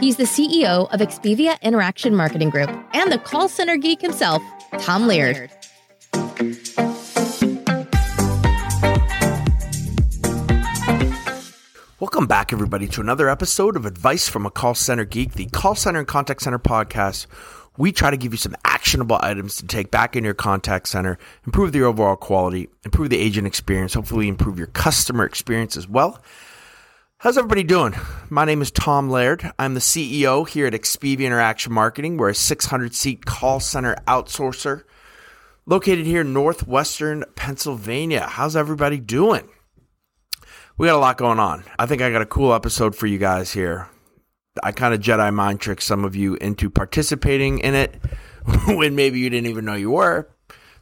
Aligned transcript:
He's 0.00 0.16
the 0.16 0.24
CEO 0.24 0.92
of 0.92 1.00
Expivia 1.00 1.60
Interaction 1.62 2.14
Marketing 2.16 2.50
Group 2.50 2.70
and 2.92 3.12
the 3.12 3.18
call 3.18 3.48
center 3.48 3.76
geek 3.76 4.00
himself, 4.00 4.42
Tom 4.78 5.06
Laird. 5.06 5.50
Welcome 12.00 12.26
back, 12.26 12.52
everybody, 12.52 12.88
to 12.88 13.00
another 13.00 13.28
episode 13.28 13.76
of 13.76 13.86
Advice 13.86 14.28
from 14.28 14.44
a 14.44 14.50
Call 14.50 14.74
Center 14.74 15.04
Geek, 15.04 15.34
the 15.34 15.46
call 15.46 15.76
center 15.76 16.00
and 16.00 16.08
contact 16.08 16.42
center 16.42 16.58
podcast. 16.58 17.26
We 17.76 17.92
try 17.92 18.10
to 18.10 18.16
give 18.16 18.32
you 18.32 18.38
some 18.38 18.56
actionable 18.64 19.18
items 19.20 19.56
to 19.58 19.66
take 19.66 19.90
back 19.90 20.16
in 20.16 20.24
your 20.24 20.34
contact 20.34 20.88
center, 20.88 21.16
improve 21.46 21.72
the 21.72 21.82
overall 21.84 22.16
quality, 22.16 22.68
improve 22.84 23.10
the 23.10 23.18
agent 23.18 23.46
experience, 23.46 23.94
hopefully 23.94 24.28
improve 24.28 24.58
your 24.58 24.66
customer 24.68 25.24
experience 25.24 25.76
as 25.76 25.88
well. 25.88 26.20
How's 27.22 27.38
everybody 27.38 27.62
doing? 27.62 27.94
My 28.30 28.44
name 28.44 28.62
is 28.62 28.72
Tom 28.72 29.08
Laird. 29.08 29.52
I'm 29.56 29.74
the 29.74 29.80
CEO 29.80 30.48
here 30.48 30.66
at 30.66 30.72
Expivia 30.72 31.20
Interaction 31.20 31.72
Marketing. 31.72 32.16
We're 32.16 32.30
a 32.30 32.34
600 32.34 32.96
seat 32.96 33.24
call 33.24 33.60
center 33.60 33.94
outsourcer 34.08 34.82
located 35.64 36.04
here 36.04 36.22
in 36.22 36.32
northwestern 36.32 37.22
Pennsylvania. 37.36 38.26
How's 38.28 38.56
everybody 38.56 38.98
doing? 38.98 39.48
We 40.76 40.88
got 40.88 40.96
a 40.96 40.98
lot 40.98 41.16
going 41.16 41.38
on. 41.38 41.62
I 41.78 41.86
think 41.86 42.02
I 42.02 42.10
got 42.10 42.22
a 42.22 42.26
cool 42.26 42.52
episode 42.52 42.96
for 42.96 43.06
you 43.06 43.18
guys 43.18 43.52
here. 43.52 43.88
I 44.60 44.72
kind 44.72 44.92
of 44.92 44.98
Jedi 44.98 45.32
mind 45.32 45.60
trick 45.60 45.80
some 45.80 46.04
of 46.04 46.16
you 46.16 46.34
into 46.34 46.70
participating 46.70 47.60
in 47.60 47.76
it 47.76 47.94
when 48.66 48.96
maybe 48.96 49.20
you 49.20 49.30
didn't 49.30 49.48
even 49.48 49.64
know 49.64 49.74
you 49.74 49.92
were. 49.92 50.28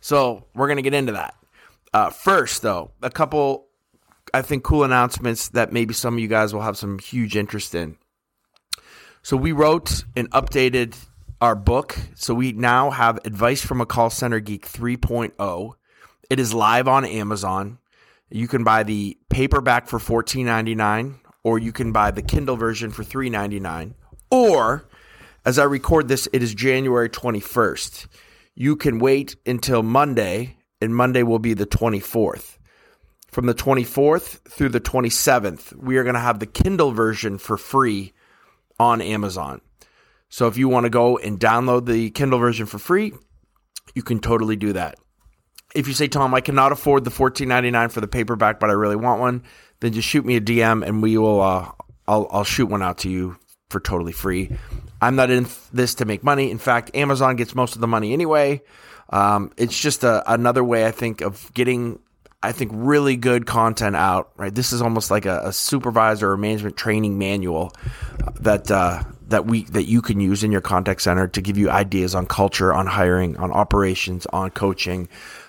So 0.00 0.46
we're 0.54 0.68
going 0.68 0.78
to 0.78 0.82
get 0.82 0.94
into 0.94 1.12
that. 1.12 1.34
Uh, 1.92 2.08
first, 2.08 2.62
though, 2.62 2.92
a 3.02 3.10
couple 3.10 3.66
I 4.32 4.42
think, 4.42 4.64
cool 4.64 4.84
announcements 4.84 5.48
that 5.50 5.72
maybe 5.72 5.94
some 5.94 6.14
of 6.14 6.20
you 6.20 6.28
guys 6.28 6.54
will 6.54 6.62
have 6.62 6.76
some 6.76 6.98
huge 6.98 7.36
interest 7.36 7.74
in. 7.74 7.96
So 9.22 9.36
we 9.36 9.52
wrote 9.52 10.04
and 10.16 10.30
updated 10.30 10.96
our 11.40 11.54
book. 11.54 11.96
So 12.14 12.34
we 12.34 12.52
now 12.52 12.90
have 12.90 13.18
Advice 13.24 13.64
from 13.64 13.80
a 13.80 13.86
Call 13.86 14.10
Center 14.10 14.40
Geek 14.40 14.66
3.0. 14.66 15.72
It 16.28 16.40
is 16.40 16.54
live 16.54 16.88
on 16.88 17.04
Amazon. 17.04 17.78
You 18.30 18.46
can 18.46 18.62
buy 18.62 18.82
the 18.84 19.18
paperback 19.28 19.88
for 19.88 19.98
$14.99 19.98 21.18
or 21.42 21.58
you 21.58 21.72
can 21.72 21.92
buy 21.92 22.10
the 22.10 22.22
Kindle 22.22 22.56
version 22.56 22.90
for 22.90 23.02
$3.99. 23.02 23.94
Or 24.30 24.88
as 25.44 25.58
I 25.58 25.64
record 25.64 26.08
this, 26.08 26.28
it 26.32 26.42
is 26.42 26.54
January 26.54 27.08
21st. 27.08 28.06
You 28.54 28.76
can 28.76 28.98
wait 28.98 29.36
until 29.46 29.82
Monday, 29.82 30.58
and 30.80 30.94
Monday 30.94 31.22
will 31.22 31.38
be 31.38 31.54
the 31.54 31.66
24th 31.66 32.58
from 33.30 33.46
the 33.46 33.54
24th 33.54 34.40
through 34.48 34.70
the 34.70 34.80
27th, 34.80 35.74
we 35.76 35.96
are 35.96 36.02
going 36.02 36.14
to 36.14 36.20
have 36.20 36.38
the 36.38 36.46
Kindle 36.46 36.92
version 36.92 37.38
for 37.38 37.56
free 37.56 38.12
on 38.78 39.00
Amazon. 39.00 39.60
So 40.28 40.46
if 40.46 40.56
you 40.56 40.68
want 40.68 40.84
to 40.84 40.90
go 40.90 41.18
and 41.18 41.38
download 41.38 41.86
the 41.86 42.10
Kindle 42.10 42.38
version 42.38 42.66
for 42.66 42.78
free, 42.78 43.12
you 43.94 44.02
can 44.02 44.20
totally 44.20 44.56
do 44.56 44.72
that. 44.72 44.96
If 45.74 45.86
you 45.86 45.94
say, 45.94 46.08
Tom, 46.08 46.34
I 46.34 46.40
cannot 46.40 46.72
afford 46.72 47.04
the 47.04 47.10
$14.99 47.10 47.92
for 47.92 48.00
the 48.00 48.08
paperback, 48.08 48.58
but 48.58 48.70
I 48.70 48.74
really 48.74 48.96
want 48.96 49.20
one, 49.20 49.42
then 49.80 49.92
just 49.92 50.08
shoot 50.08 50.24
me 50.24 50.36
a 50.36 50.40
DM 50.40 50.86
and 50.86 51.02
we 51.02 51.16
will. 51.16 51.40
Uh, 51.40 51.70
I'll, 52.08 52.26
I'll 52.30 52.44
shoot 52.44 52.66
one 52.66 52.82
out 52.82 52.98
to 52.98 53.10
you 53.10 53.36
for 53.68 53.78
totally 53.78 54.12
free. 54.12 54.50
I'm 55.00 55.14
not 55.14 55.30
in 55.30 55.46
this 55.72 55.94
to 55.96 56.04
make 56.04 56.24
money. 56.24 56.50
In 56.50 56.58
fact, 56.58 56.90
Amazon 56.94 57.36
gets 57.36 57.54
most 57.54 57.76
of 57.76 57.80
the 57.80 57.86
money 57.86 58.12
anyway. 58.12 58.62
Um, 59.10 59.52
it's 59.56 59.80
just 59.80 60.02
a, 60.02 60.32
another 60.32 60.62
way, 60.64 60.86
I 60.86 60.90
think, 60.90 61.20
of 61.20 61.52
getting 61.54 62.00
I 62.42 62.52
think 62.52 62.70
really 62.74 63.16
good 63.16 63.46
content 63.46 63.96
out. 63.96 64.30
Right, 64.36 64.54
this 64.54 64.72
is 64.72 64.80
almost 64.80 65.10
like 65.10 65.26
a, 65.26 65.42
a 65.44 65.52
supervisor 65.52 66.30
or 66.30 66.36
management 66.36 66.76
training 66.76 67.18
manual 67.18 67.72
that 68.40 68.70
uh, 68.70 69.02
that 69.28 69.46
we 69.46 69.64
that 69.64 69.84
you 69.84 70.02
can 70.02 70.20
use 70.20 70.42
in 70.42 70.50
your 70.50 70.60
contact 70.60 71.02
center 71.02 71.28
to 71.28 71.40
give 71.40 71.58
you 71.58 71.70
ideas 71.70 72.14
on 72.14 72.26
culture, 72.26 72.72
on 72.72 72.86
hiring, 72.86 73.36
on 73.36 73.52
operations, 73.52 74.26
on 74.26 74.50
coaching, 74.50 75.08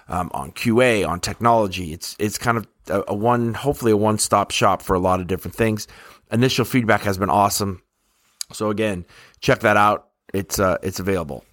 um, 0.09 0.29
on 0.33 0.51
QA, 0.51 1.07
on 1.07 1.19
technology. 1.19 1.93
It's 1.93 2.15
it's 2.19 2.37
kind 2.37 2.57
of 2.57 2.67
a, 2.87 3.03
a 3.09 3.15
one, 3.15 3.53
hopefully 3.53 3.93
a 3.93 3.97
one 3.97 4.17
stop 4.17 4.51
shop 4.51 4.81
for 4.81 4.93
a 4.93 4.99
lot 4.99 5.21
of 5.21 5.27
different 5.27 5.55
things. 5.55 5.87
Initial 6.31 6.65
feedback 6.65 7.01
has 7.01 7.17
been 7.17 7.29
awesome. 7.29 7.81
So 8.51 8.69
again, 8.69 9.05
check 9.39 9.59
that 9.61 9.77
out. 9.77 10.09
It's 10.33 10.59
uh, 10.59 10.77
it's 10.83 10.99
available. 10.99 11.45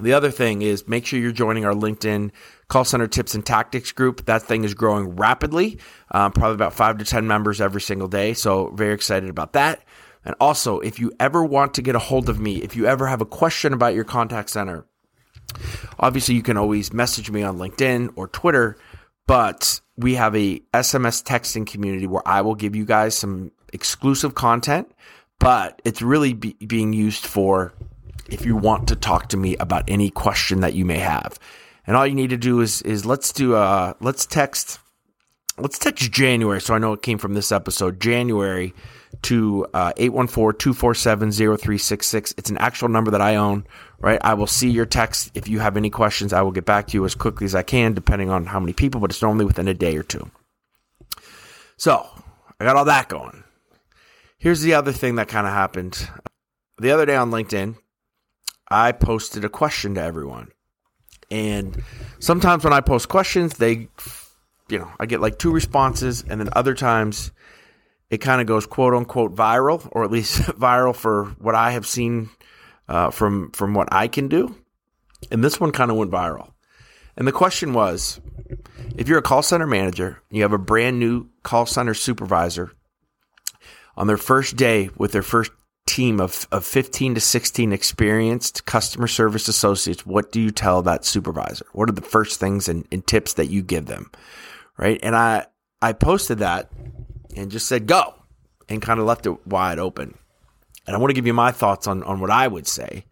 The 0.00 0.12
other 0.12 0.30
thing 0.30 0.62
is 0.62 0.88
make 0.88 1.06
sure 1.06 1.20
you're 1.20 1.32
joining 1.32 1.64
our 1.64 1.72
LinkedIn 1.72 2.32
call 2.68 2.84
center 2.84 3.06
tips 3.06 3.34
and 3.34 3.46
tactics 3.46 3.92
group. 3.92 4.24
That 4.24 4.42
thing 4.42 4.64
is 4.64 4.74
growing 4.74 5.16
rapidly, 5.16 5.78
um, 6.10 6.32
probably 6.32 6.54
about 6.54 6.74
five 6.74 6.98
to 6.98 7.04
10 7.04 7.26
members 7.26 7.60
every 7.60 7.80
single 7.80 8.08
day. 8.08 8.34
So, 8.34 8.70
very 8.70 8.94
excited 8.94 9.30
about 9.30 9.52
that. 9.52 9.84
And 10.24 10.34
also, 10.40 10.80
if 10.80 10.98
you 10.98 11.12
ever 11.20 11.44
want 11.44 11.74
to 11.74 11.82
get 11.82 11.94
a 11.94 12.00
hold 12.00 12.28
of 12.28 12.40
me, 12.40 12.56
if 12.56 12.74
you 12.74 12.86
ever 12.86 13.06
have 13.06 13.20
a 13.20 13.26
question 13.26 13.72
about 13.72 13.94
your 13.94 14.04
contact 14.04 14.50
center, 14.50 14.86
obviously 15.98 16.34
you 16.34 16.42
can 16.42 16.56
always 16.56 16.92
message 16.92 17.30
me 17.30 17.42
on 17.42 17.58
LinkedIn 17.58 18.12
or 18.16 18.26
Twitter, 18.28 18.76
but 19.26 19.80
we 19.96 20.14
have 20.14 20.34
a 20.34 20.60
SMS 20.72 21.22
texting 21.22 21.66
community 21.66 22.06
where 22.06 22.26
I 22.26 22.40
will 22.40 22.54
give 22.54 22.74
you 22.74 22.84
guys 22.84 23.14
some 23.14 23.52
exclusive 23.72 24.34
content, 24.34 24.90
but 25.38 25.80
it's 25.84 26.02
really 26.02 26.32
be- 26.32 26.56
being 26.66 26.92
used 26.92 27.26
for 27.26 27.74
if 28.28 28.46
you 28.46 28.56
want 28.56 28.88
to 28.88 28.96
talk 28.96 29.28
to 29.28 29.36
me 29.36 29.56
about 29.56 29.84
any 29.88 30.10
question 30.10 30.60
that 30.60 30.74
you 30.74 30.84
may 30.84 30.98
have. 30.98 31.38
And 31.86 31.96
all 31.96 32.06
you 32.06 32.14
need 32.14 32.30
to 32.30 32.36
do 32.36 32.60
is 32.60 32.82
is 32.82 33.04
let's 33.04 33.32
do 33.32 33.54
uh 33.54 33.94
let's 34.00 34.26
text 34.26 34.78
let's 35.58 35.78
text 35.78 36.10
January 36.10 36.60
so 36.60 36.74
I 36.74 36.78
know 36.78 36.92
it 36.92 37.02
came 37.02 37.18
from 37.18 37.34
this 37.34 37.52
episode 37.52 38.00
January 38.00 38.74
to 39.22 39.64
uh, 39.72 39.92
814-247-0366. 39.94 42.34
It's 42.36 42.50
an 42.50 42.58
actual 42.58 42.88
number 42.88 43.12
that 43.12 43.20
I 43.20 43.36
own, 43.36 43.64
right? 44.00 44.18
I 44.22 44.34
will 44.34 44.48
see 44.48 44.68
your 44.68 44.86
text. 44.86 45.30
If 45.34 45.46
you 45.48 45.60
have 45.60 45.76
any 45.76 45.90
questions, 45.90 46.32
I 46.32 46.42
will 46.42 46.50
get 46.50 46.64
back 46.64 46.88
to 46.88 46.96
you 46.96 47.04
as 47.04 47.14
quickly 47.14 47.44
as 47.44 47.54
I 47.54 47.62
can 47.62 47.94
depending 47.94 48.30
on 48.30 48.46
how 48.46 48.58
many 48.58 48.72
people, 48.72 49.00
but 49.00 49.10
it's 49.10 49.22
normally 49.22 49.44
within 49.44 49.68
a 49.68 49.74
day 49.74 49.96
or 49.96 50.02
two. 50.02 50.28
So, 51.76 52.04
I 52.58 52.64
got 52.64 52.74
all 52.76 52.86
that 52.86 53.08
going. 53.08 53.44
Here's 54.38 54.62
the 54.62 54.74
other 54.74 54.90
thing 54.92 55.14
that 55.16 55.28
kind 55.28 55.46
of 55.46 55.52
happened. 55.52 56.08
The 56.78 56.90
other 56.90 57.06
day 57.06 57.16
on 57.16 57.30
LinkedIn, 57.30 57.76
I 58.68 58.92
posted 58.92 59.44
a 59.44 59.48
question 59.48 59.94
to 59.94 60.02
everyone. 60.02 60.48
And 61.30 61.82
sometimes 62.18 62.64
when 62.64 62.72
I 62.72 62.80
post 62.80 63.08
questions, 63.08 63.54
they, 63.54 63.88
you 64.68 64.78
know, 64.78 64.90
I 65.00 65.06
get 65.06 65.20
like 65.20 65.38
two 65.38 65.52
responses, 65.52 66.24
and 66.28 66.40
then 66.40 66.48
other 66.52 66.74
times 66.74 67.32
it 68.10 68.18
kind 68.18 68.40
of 68.40 68.46
goes 68.46 68.66
quote 68.66 68.94
unquote 68.94 69.34
viral, 69.34 69.88
or 69.92 70.04
at 70.04 70.10
least 70.10 70.40
viral 70.42 70.94
for 70.94 71.26
what 71.38 71.54
I 71.54 71.72
have 71.72 71.86
seen 71.86 72.30
uh, 72.88 73.10
from 73.10 73.50
from 73.52 73.74
what 73.74 73.88
I 73.92 74.08
can 74.08 74.28
do. 74.28 74.54
And 75.30 75.42
this 75.42 75.58
one 75.58 75.72
kind 75.72 75.90
of 75.90 75.96
went 75.96 76.10
viral. 76.10 76.52
And 77.16 77.26
the 77.26 77.32
question 77.32 77.72
was, 77.72 78.20
if 78.96 79.08
you're 79.08 79.18
a 79.18 79.22
call 79.22 79.42
center 79.42 79.66
manager, 79.66 80.22
you 80.30 80.42
have 80.42 80.52
a 80.52 80.58
brand 80.58 80.98
new 80.98 81.28
call 81.42 81.66
center 81.66 81.94
supervisor 81.94 82.72
on 83.96 84.06
their 84.06 84.16
first 84.16 84.56
day 84.56 84.90
with 84.96 85.12
their 85.12 85.22
first 85.22 85.52
team 85.86 86.20
of, 86.20 86.46
of 86.50 86.64
15 86.64 87.16
to 87.16 87.20
16 87.20 87.72
experienced 87.72 88.64
customer 88.64 89.06
service 89.06 89.48
associates, 89.48 90.06
what 90.06 90.32
do 90.32 90.40
you 90.40 90.50
tell 90.50 90.82
that 90.82 91.04
supervisor? 91.04 91.66
What 91.72 91.88
are 91.88 91.92
the 91.92 92.02
first 92.02 92.40
things 92.40 92.68
and, 92.68 92.86
and 92.90 93.06
tips 93.06 93.34
that 93.34 93.50
you 93.50 93.62
give 93.62 93.86
them? 93.86 94.10
Right. 94.76 94.98
And 95.02 95.14
I, 95.14 95.46
I 95.82 95.92
posted 95.92 96.38
that 96.38 96.70
and 97.36 97.50
just 97.50 97.68
said, 97.68 97.86
go 97.86 98.14
and 98.68 98.82
kind 98.82 98.98
of 98.98 99.06
left 99.06 99.26
it 99.26 99.46
wide 99.46 99.78
open. 99.78 100.16
And 100.86 100.96
I 100.96 100.98
want 100.98 101.10
to 101.10 101.14
give 101.14 101.26
you 101.26 101.34
my 101.34 101.52
thoughts 101.52 101.86
on, 101.86 102.02
on 102.02 102.20
what 102.20 102.30
I 102.30 102.48
would 102.48 102.66
say. 102.66 103.04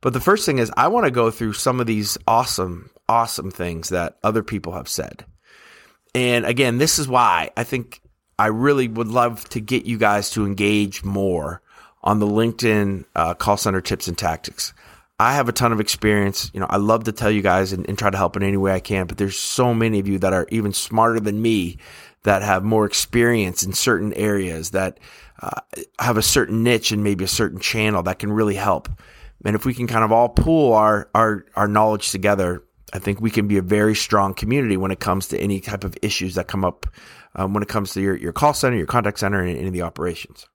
But 0.00 0.12
the 0.12 0.20
first 0.20 0.46
thing 0.46 0.58
is, 0.58 0.70
I 0.76 0.88
want 0.88 1.06
to 1.06 1.10
go 1.10 1.30
through 1.30 1.54
some 1.54 1.80
of 1.80 1.86
these 1.86 2.16
awesome, 2.26 2.90
awesome 3.08 3.50
things 3.50 3.88
that 3.88 4.18
other 4.22 4.42
people 4.42 4.72
have 4.72 4.88
said. 4.88 5.24
And 6.14 6.44
again, 6.46 6.78
this 6.78 6.98
is 6.98 7.08
why 7.08 7.50
I 7.56 7.64
think 7.64 8.00
I 8.38 8.46
really 8.46 8.88
would 8.88 9.08
love 9.08 9.48
to 9.50 9.60
get 9.60 9.84
you 9.84 9.98
guys 9.98 10.30
to 10.30 10.46
engage 10.46 11.02
more 11.02 11.60
on 12.02 12.18
the 12.18 12.26
LinkedIn 12.26 13.04
uh, 13.14 13.34
call 13.34 13.56
center 13.56 13.80
tips 13.80 14.08
and 14.08 14.16
tactics. 14.16 14.72
I 15.20 15.34
have 15.34 15.48
a 15.48 15.52
ton 15.52 15.72
of 15.72 15.80
experience. 15.80 16.50
You 16.54 16.60
know, 16.60 16.66
I 16.70 16.76
love 16.76 17.04
to 17.04 17.12
tell 17.12 17.30
you 17.30 17.42
guys 17.42 17.72
and, 17.72 17.88
and, 17.88 17.98
try 17.98 18.08
to 18.08 18.16
help 18.16 18.36
in 18.36 18.44
any 18.44 18.56
way 18.56 18.72
I 18.72 18.78
can, 18.78 19.06
but 19.06 19.18
there's 19.18 19.36
so 19.36 19.74
many 19.74 19.98
of 19.98 20.06
you 20.06 20.20
that 20.20 20.32
are 20.32 20.46
even 20.50 20.72
smarter 20.72 21.18
than 21.18 21.42
me 21.42 21.78
that 22.22 22.42
have 22.42 22.62
more 22.62 22.86
experience 22.86 23.64
in 23.64 23.72
certain 23.72 24.12
areas 24.12 24.70
that 24.70 25.00
uh, 25.40 25.60
have 25.98 26.18
a 26.18 26.22
certain 26.22 26.62
niche 26.62 26.92
and 26.92 27.02
maybe 27.02 27.24
a 27.24 27.28
certain 27.28 27.58
channel 27.58 28.02
that 28.04 28.20
can 28.20 28.30
really 28.30 28.54
help. 28.54 28.88
And 29.44 29.56
if 29.56 29.64
we 29.64 29.74
can 29.74 29.86
kind 29.88 30.04
of 30.04 30.12
all 30.12 30.28
pool 30.28 30.72
our, 30.72 31.08
our, 31.14 31.46
our 31.56 31.68
knowledge 31.68 32.12
together, 32.12 32.62
I 32.92 32.98
think 32.98 33.20
we 33.20 33.30
can 33.30 33.48
be 33.48 33.58
a 33.58 33.62
very 33.62 33.94
strong 33.94 34.34
community 34.34 34.76
when 34.76 34.90
it 34.90 35.00
comes 35.00 35.28
to 35.28 35.38
any 35.38 35.60
type 35.60 35.84
of 35.84 35.96
issues 36.00 36.36
that 36.36 36.48
come 36.48 36.64
up 36.64 36.86
um, 37.34 37.54
when 37.54 37.62
it 37.62 37.68
comes 37.68 37.92
to 37.92 38.00
your, 38.00 38.16
your 38.16 38.32
call 38.32 38.54
center, 38.54 38.76
your 38.76 38.86
contact 38.86 39.18
center, 39.18 39.40
and 39.40 39.56
any 39.56 39.66
of 39.66 39.72
the 39.72 39.82
operations. 39.82 40.46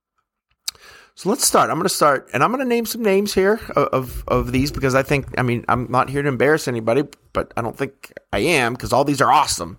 So 1.16 1.30
let's 1.30 1.46
start. 1.46 1.70
I'm 1.70 1.76
going 1.76 1.84
to 1.84 1.94
start, 1.94 2.30
and 2.34 2.44
I'm 2.44 2.52
going 2.52 2.64
to 2.64 2.68
name 2.68 2.88
some 2.88 3.04
names 3.04 3.34
here 3.34 3.60
of, 3.76 4.24
of, 4.28 4.52
these 4.52 4.72
because 4.72 4.96
I 4.96 5.04
think, 5.04 5.28
I 5.38 5.44
mean, 5.44 5.64
I'm 5.70 5.92
not 5.92 6.10
here 6.10 6.24
to 6.24 6.28
embarrass 6.28 6.68
anybody, 6.68 7.04
but 7.34 7.54
I 7.56 7.62
don't 7.62 7.78
think 7.78 8.14
I 8.32 8.40
am 8.40 8.74
because 8.74 8.92
all 8.92 9.04
these 9.06 9.22
are 9.22 9.32
awesome, 9.32 9.78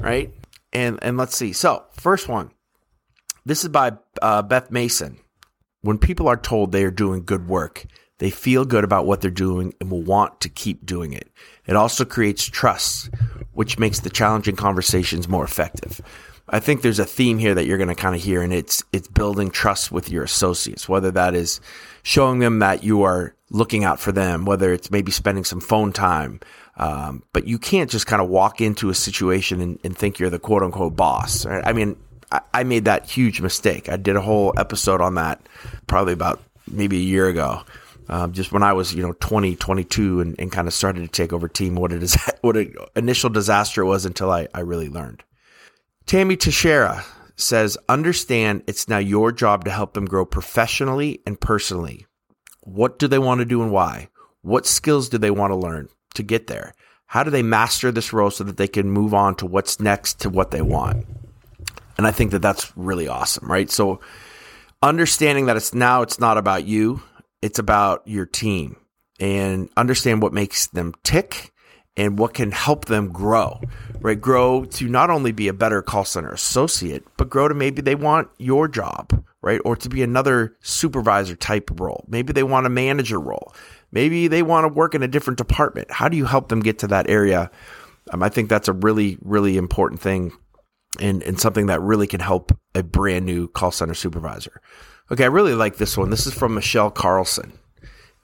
right? 0.00 0.32
And 0.72 0.98
and 1.02 1.16
let's 1.16 1.36
see. 1.36 1.52
So 1.52 1.84
first 1.92 2.28
one, 2.28 2.50
this 3.44 3.62
is 3.62 3.68
by 3.68 3.92
uh, 4.20 4.42
Beth 4.42 4.70
Mason. 4.70 5.18
When 5.82 5.98
people 5.98 6.26
are 6.28 6.36
told 6.36 6.72
they 6.72 6.84
are 6.84 6.90
doing 6.90 7.24
good 7.24 7.46
work, 7.48 7.86
they 8.18 8.30
feel 8.30 8.64
good 8.64 8.84
about 8.84 9.06
what 9.06 9.20
they're 9.20 9.30
doing 9.30 9.74
and 9.80 9.90
will 9.90 10.02
want 10.02 10.40
to 10.40 10.48
keep 10.48 10.84
doing 10.86 11.12
it. 11.12 11.30
It 11.66 11.76
also 11.76 12.04
creates 12.04 12.44
trust, 12.44 13.10
which 13.52 13.78
makes 13.78 14.00
the 14.00 14.10
challenging 14.10 14.56
conversations 14.56 15.28
more 15.28 15.44
effective. 15.44 16.00
I 16.52 16.60
think 16.60 16.82
there's 16.82 16.98
a 16.98 17.06
theme 17.06 17.38
here 17.38 17.54
that 17.54 17.64
you're 17.64 17.78
going 17.78 17.88
to 17.88 17.94
kind 17.94 18.14
of 18.14 18.22
hear, 18.22 18.42
and 18.42 18.52
it's 18.52 18.84
it's 18.92 19.08
building 19.08 19.50
trust 19.50 19.90
with 19.90 20.10
your 20.10 20.22
associates. 20.22 20.86
Whether 20.86 21.10
that 21.12 21.34
is 21.34 21.60
showing 22.02 22.40
them 22.40 22.58
that 22.58 22.84
you 22.84 23.02
are 23.02 23.34
looking 23.50 23.84
out 23.84 23.98
for 23.98 24.12
them, 24.12 24.44
whether 24.44 24.72
it's 24.72 24.90
maybe 24.90 25.10
spending 25.10 25.44
some 25.44 25.60
phone 25.60 25.92
time, 25.92 26.40
um, 26.76 27.22
but 27.32 27.46
you 27.46 27.58
can't 27.58 27.90
just 27.90 28.06
kind 28.06 28.20
of 28.20 28.28
walk 28.28 28.60
into 28.60 28.90
a 28.90 28.94
situation 28.94 29.60
and, 29.62 29.78
and 29.82 29.96
think 29.96 30.18
you're 30.18 30.30
the 30.30 30.38
quote 30.38 30.62
unquote 30.62 30.94
boss. 30.94 31.46
Right? 31.46 31.62
I 31.66 31.72
mean, 31.72 31.96
I, 32.30 32.40
I 32.52 32.64
made 32.64 32.84
that 32.84 33.08
huge 33.08 33.40
mistake. 33.40 33.88
I 33.88 33.96
did 33.96 34.16
a 34.16 34.20
whole 34.20 34.52
episode 34.58 35.00
on 35.00 35.14
that 35.14 35.40
probably 35.86 36.12
about 36.12 36.42
maybe 36.70 36.98
a 36.98 37.02
year 37.02 37.28
ago. 37.28 37.62
Um, 38.08 38.32
just 38.32 38.52
when 38.52 38.62
I 38.62 38.74
was, 38.74 38.92
you 38.92 39.02
know, 39.02 39.14
20, 39.20 39.56
22 39.56 40.20
and, 40.20 40.36
and 40.38 40.52
kind 40.52 40.68
of 40.68 40.74
started 40.74 41.00
to 41.00 41.08
take 41.08 41.32
over 41.32 41.48
team, 41.48 41.76
what 41.76 41.92
is, 41.92 42.14
what 42.42 42.58
an 42.58 42.74
initial 42.94 43.30
disaster 43.30 43.82
it 43.82 43.86
was 43.86 44.04
until 44.04 44.30
I, 44.30 44.48
I 44.52 44.60
really 44.60 44.90
learned. 44.90 45.22
Tammy 46.06 46.36
Teixeira 46.36 47.04
says, 47.36 47.78
understand 47.88 48.62
it's 48.66 48.88
now 48.88 48.98
your 48.98 49.32
job 49.32 49.64
to 49.64 49.70
help 49.70 49.94
them 49.94 50.04
grow 50.04 50.24
professionally 50.24 51.20
and 51.26 51.40
personally. 51.40 52.06
What 52.60 52.98
do 52.98 53.08
they 53.08 53.18
want 53.18 53.40
to 53.40 53.44
do 53.44 53.62
and 53.62 53.72
why? 53.72 54.08
What 54.42 54.66
skills 54.66 55.08
do 55.08 55.18
they 55.18 55.30
want 55.30 55.50
to 55.50 55.56
learn 55.56 55.88
to 56.14 56.22
get 56.22 56.46
there? 56.46 56.74
How 57.06 57.22
do 57.22 57.30
they 57.30 57.42
master 57.42 57.92
this 57.92 58.12
role 58.12 58.30
so 58.30 58.44
that 58.44 58.56
they 58.56 58.68
can 58.68 58.90
move 58.90 59.14
on 59.14 59.34
to 59.36 59.46
what's 59.46 59.80
next 59.80 60.20
to 60.20 60.30
what 60.30 60.50
they 60.50 60.62
want? 60.62 61.06
And 61.98 62.06
I 62.06 62.10
think 62.10 62.30
that 62.30 62.42
that's 62.42 62.72
really 62.76 63.08
awesome, 63.08 63.50
right? 63.50 63.70
So 63.70 64.00
understanding 64.82 65.46
that 65.46 65.56
it's 65.56 65.74
now, 65.74 66.02
it's 66.02 66.18
not 66.18 66.38
about 66.38 66.64
you. 66.64 67.02
It's 67.42 67.58
about 67.58 68.06
your 68.06 68.26
team 68.26 68.76
and 69.20 69.68
understand 69.76 70.22
what 70.22 70.32
makes 70.32 70.68
them 70.68 70.94
tick 71.04 71.51
and 71.96 72.18
what 72.18 72.34
can 72.34 72.52
help 72.52 72.86
them 72.86 73.12
grow, 73.12 73.60
right? 74.00 74.20
Grow 74.20 74.64
to 74.64 74.88
not 74.88 75.10
only 75.10 75.32
be 75.32 75.48
a 75.48 75.52
better 75.52 75.82
call 75.82 76.04
center 76.04 76.32
associate, 76.32 77.04
but 77.16 77.28
grow 77.28 77.48
to 77.48 77.54
maybe 77.54 77.82
they 77.82 77.94
want 77.94 78.28
your 78.38 78.66
job, 78.66 79.24
right? 79.42 79.60
Or 79.64 79.76
to 79.76 79.88
be 79.88 80.02
another 80.02 80.56
supervisor 80.60 81.36
type 81.36 81.70
role. 81.78 82.04
Maybe 82.08 82.32
they 82.32 82.42
want 82.42 82.66
a 82.66 82.70
manager 82.70 83.20
role. 83.20 83.54
Maybe 83.90 84.26
they 84.26 84.42
want 84.42 84.64
to 84.64 84.68
work 84.68 84.94
in 84.94 85.02
a 85.02 85.08
different 85.08 85.36
department. 85.36 85.90
How 85.90 86.08
do 86.08 86.16
you 86.16 86.24
help 86.24 86.48
them 86.48 86.60
get 86.60 86.78
to 86.78 86.86
that 86.88 87.10
area? 87.10 87.50
Um, 88.10 88.22
I 88.22 88.30
think 88.30 88.48
that's 88.48 88.68
a 88.68 88.72
really, 88.72 89.18
really 89.20 89.58
important 89.58 90.00
thing 90.00 90.32
and, 90.98 91.22
and 91.22 91.38
something 91.38 91.66
that 91.66 91.80
really 91.80 92.06
can 92.06 92.20
help 92.20 92.56
a 92.74 92.82
brand 92.82 93.26
new 93.26 93.48
call 93.48 93.70
center 93.70 93.94
supervisor. 93.94 94.62
Okay, 95.10 95.24
I 95.24 95.28
really 95.28 95.54
like 95.54 95.76
this 95.76 95.98
one. 95.98 96.08
This 96.08 96.26
is 96.26 96.32
from 96.32 96.54
Michelle 96.54 96.90
Carlson. 96.90 97.52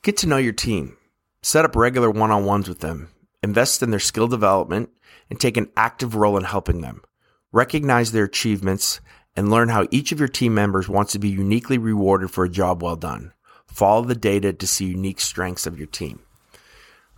Get 0.03 0.17
to 0.19 0.27
know 0.27 0.39
your 0.39 0.53
team. 0.55 0.97
Set 1.43 1.67
up 1.67 1.77
regular 1.77 2.11
one 2.11 2.31
on 2.31 2.47
ones 2.47 2.69
with 2.69 2.81
them 2.81 3.11
invest 3.43 3.83
in 3.83 3.91
their 3.91 4.01
skill 4.01 4.29
development, 4.29 4.91
and 5.31 5.39
take 5.39 5.57
an 5.57 5.71
active 5.77 6.15
role 6.15 6.37
in 6.37 6.45
helping 6.45 6.81
them. 6.81 7.03
Recognize 7.53 8.13
their 8.13 8.25
achievements 8.25 9.01
and 9.37 9.51
learn 9.51 9.69
how 9.69 9.87
each 9.91 10.13
of 10.13 10.19
your 10.19 10.29
team 10.29 10.55
members 10.55 10.89
wants 10.89 11.13
to 11.13 11.19
be 11.19 11.29
uniquely 11.29 11.79
rewarded 11.79 12.31
for 12.31 12.45
a 12.45 12.51
job 12.51 12.83
well 12.83 12.97
done. 12.97 13.33
Follow 13.67 14.05
the 14.05 14.15
data 14.15 14.53
to 14.53 14.67
see 14.67 14.87
unique 14.87 15.21
strengths 15.21 15.67
of 15.67 15.79
your 15.79 15.87
team. 15.87 16.21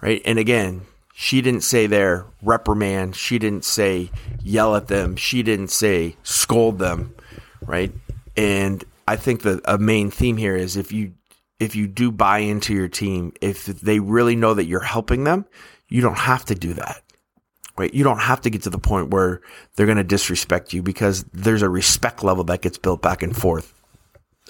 Right? 0.03 0.21
And 0.25 0.39
again, 0.39 0.83
she 1.15 1.43
didn't 1.43 1.63
say 1.63 1.87
there 1.87 2.27
reprimand, 2.43 3.17
she 3.17 3.39
didn't 3.39 3.65
say 3.65 4.11
yell 4.43 4.75
at 4.75 4.89
them, 4.89 5.17
she 5.17 5.43
didn't 5.43 5.71
say 5.71 6.17
scold 6.23 6.79
them, 6.79 7.15
right? 7.63 7.93
And 8.37 8.83
I 9.07 9.17
think 9.17 9.43
that 9.43 9.61
a 9.65 9.77
main 9.77 10.11
theme 10.11 10.37
here 10.37 10.57
is 10.57 10.77
if 10.77 10.93
you 10.93 11.15
if 11.59 11.77
you 11.77 11.87
do 11.87 12.11
buy 12.11 12.39
into 12.39 12.73
your 12.73 12.89
team, 12.89 13.35
if 13.43 13.67
they 13.67 14.01
really 14.01 14.35
know 14.35 14.55
that 14.55 14.65
you're 14.65 14.81
helping 14.81 15.25
them, 15.25 15.45
you 15.91 16.01
don't 16.01 16.19
have 16.19 16.45
to 16.47 16.55
do 16.55 16.73
that. 16.75 17.03
Right? 17.77 17.93
You 17.93 18.05
don't 18.05 18.19
have 18.21 18.41
to 18.43 18.51
get 18.51 18.63
to 18.63 18.71
the 18.71 18.79
point 18.79 19.11
where 19.11 19.41
they're 19.75 19.87
going 19.87 19.99
to 19.99 20.05
disrespect 20.05 20.73
you 20.73 20.83
because 20.83 21.25
there's 21.33 21.63
a 21.63 21.69
respect 21.69 22.23
level 22.23 22.45
that 22.45 22.63
gets 22.63 22.79
built 22.79 23.01
back 23.01 23.23
and 23.23 23.37
forth. 23.37 23.75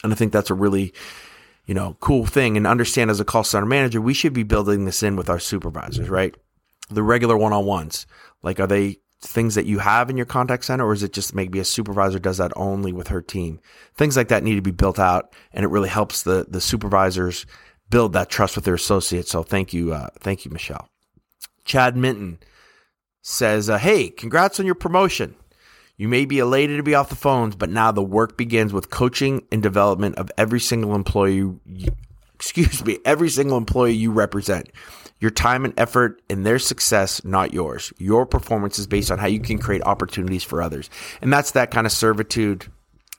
And 0.03 0.13
I 0.13 0.17
think 0.17 0.33
that's 0.33 0.51
a 0.51 0.55
really, 0.55 0.93
you 1.67 1.75
know, 1.75 1.97
cool 2.01 2.27
thing. 2.27 2.57
And 2.57 2.67
understand 2.67 3.11
as 3.11 3.21
a 3.21 3.25
call 3.25 3.45
center 3.45 3.67
manager, 3.67 4.01
we 4.01 4.15
should 4.15 4.33
be 4.33 4.43
building 4.43 4.85
this 4.85 5.03
in 5.03 5.17
with 5.17 5.31
our 5.31 5.39
supervisors, 5.39 6.09
right? 6.09 6.35
The 6.89 7.03
regular 7.03 7.37
one 7.37 7.53
on 7.53 7.65
ones. 7.67 8.07
Like, 8.43 8.59
are 8.59 8.67
they 8.67 8.99
things 9.21 9.55
that 9.55 9.67
you 9.67 9.79
have 9.79 10.09
in 10.09 10.17
your 10.17 10.27
contact 10.27 10.65
center, 10.65 10.87
or 10.87 10.93
is 10.93 11.03
it 11.03 11.13
just 11.13 11.35
maybe 11.35 11.59
a 11.59 11.65
supervisor 11.65 12.19
does 12.19 12.39
that 12.39 12.53
only 12.57 12.93
with 12.93 13.09
her 13.09 13.21
team? 13.21 13.61
Things 13.95 14.17
like 14.17 14.29
that 14.29 14.43
need 14.43 14.57
to 14.57 14.63
be 14.63 14.71
built 14.71 14.99
out, 14.99 15.33
and 15.53 15.65
it 15.65 15.69
really 15.69 15.89
helps 15.89 16.23
the 16.23 16.47
the 16.49 16.61
supervisors 16.61 17.47
build 17.91 18.13
that 18.15 18.31
trust 18.31 18.57
with 18.57 18.65
their 18.65 18.75
associates. 18.75 19.31
So 19.31 19.43
thank 19.43 19.73
you, 19.73 19.93
uh, 19.93 20.09
thank 20.21 20.45
you, 20.45 20.51
Michelle. 20.51 20.89
Chad 21.71 21.97
Minton 21.97 22.41
says, 23.23 23.71
uh, 23.71 23.79
Hey, 23.79 24.09
congrats 24.09 24.59
on 24.59 24.67
your 24.67 24.75
promotion. 24.75 25.37
You 25.97 26.09
may 26.09 26.25
be 26.25 26.41
elated 26.41 26.79
to 26.79 26.83
be 26.83 26.97
off 26.97 27.11
the 27.11 27.15
phones, 27.15 27.55
but 27.55 27.71
now 27.71 27.93
the 27.93 28.03
work 28.03 28.37
begins 28.37 28.73
with 28.73 28.91
coaching 28.91 29.47
and 29.53 29.63
development 29.63 30.17
of 30.17 30.33
every 30.37 30.59
single 30.59 30.97
employee. 30.97 31.37
You, 31.37 31.61
excuse 32.35 32.85
me, 32.85 32.99
every 33.05 33.29
single 33.29 33.57
employee 33.57 33.93
you 33.93 34.11
represent. 34.11 34.71
Your 35.21 35.31
time 35.31 35.65
and 35.65 35.79
effort 35.79 36.21
and 36.29 36.45
their 36.45 36.59
success, 36.59 37.25
not 37.25 37.55
yours. 37.55 37.93
Your 37.99 38.27
performance 38.27 38.81
is 38.81 38.89
based 38.89 39.13
on 39.13 39.19
how 39.19 39.29
you 39.29 39.39
can 39.39 39.59
create 39.59 39.83
opportunities 39.85 40.43
for 40.43 40.61
others. 40.61 40.91
And 41.23 41.33
that's 41.33 41.53
that 41.53 41.71
kind 41.71 41.87
of 41.87 41.93
servitude 41.93 42.67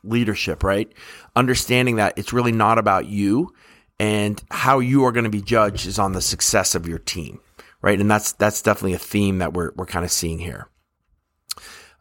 leadership, 0.03 0.61
right? 0.61 0.91
Understanding 1.37 1.95
that 1.97 2.17
it's 2.17 2.33
really 2.33 2.51
not 2.51 2.79
about 2.79 3.05
you 3.05 3.53
and 3.97 4.43
how 4.51 4.79
you 4.79 5.05
are 5.05 5.13
going 5.13 5.23
to 5.23 5.29
be 5.29 5.41
judged 5.41 5.85
is 5.85 5.99
on 5.99 6.11
the 6.11 6.21
success 6.21 6.75
of 6.75 6.85
your 6.85 6.99
team 6.99 7.39
right? 7.81 7.99
And 7.99 8.09
that's 8.09 8.33
that's 8.33 8.61
definitely 8.61 8.93
a 8.93 8.99
theme 8.99 9.39
that 9.39 9.53
we're 9.53 9.71
we're 9.75 9.85
kind 9.85 10.05
of 10.05 10.11
seeing 10.11 10.39
here. 10.39 10.67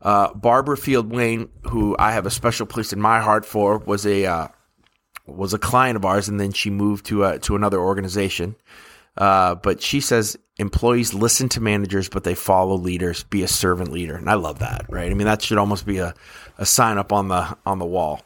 Uh, 0.02 0.32
Barbara 0.32 0.76
Field 0.76 1.10
Wayne, 1.12 1.48
who 1.64 1.94
I 1.98 2.12
have 2.12 2.26
a 2.26 2.30
special 2.30 2.66
place 2.66 2.92
in 2.92 3.00
my 3.00 3.20
heart 3.20 3.44
for, 3.44 3.78
was 3.78 4.06
a 4.06 4.24
uh, 4.24 4.48
was 5.26 5.52
a 5.54 5.58
client 5.58 5.96
of 5.96 6.04
ours, 6.04 6.28
and 6.28 6.40
then 6.40 6.52
she 6.52 6.70
moved 6.70 7.06
to 7.06 7.24
a, 7.24 7.38
to 7.40 7.56
another 7.56 7.78
organization. 7.78 8.56
Uh, 9.16 9.56
but 9.56 9.82
she 9.82 10.00
says 10.00 10.38
employees 10.58 11.12
listen 11.12 11.48
to 11.50 11.60
managers, 11.60 12.08
but 12.08 12.24
they 12.24 12.34
follow 12.34 12.76
leaders. 12.76 13.24
Be 13.24 13.42
a 13.42 13.48
servant 13.48 13.92
leader, 13.92 14.16
and 14.16 14.30
I 14.30 14.34
love 14.34 14.60
that. 14.60 14.86
Right? 14.88 15.10
I 15.10 15.14
mean, 15.14 15.26
that 15.26 15.42
should 15.42 15.58
almost 15.58 15.84
be 15.84 15.98
a, 15.98 16.14
a 16.56 16.64
sign 16.64 16.96
up 16.96 17.12
on 17.12 17.28
the 17.28 17.56
on 17.66 17.78
the 17.78 17.86
wall, 17.86 18.22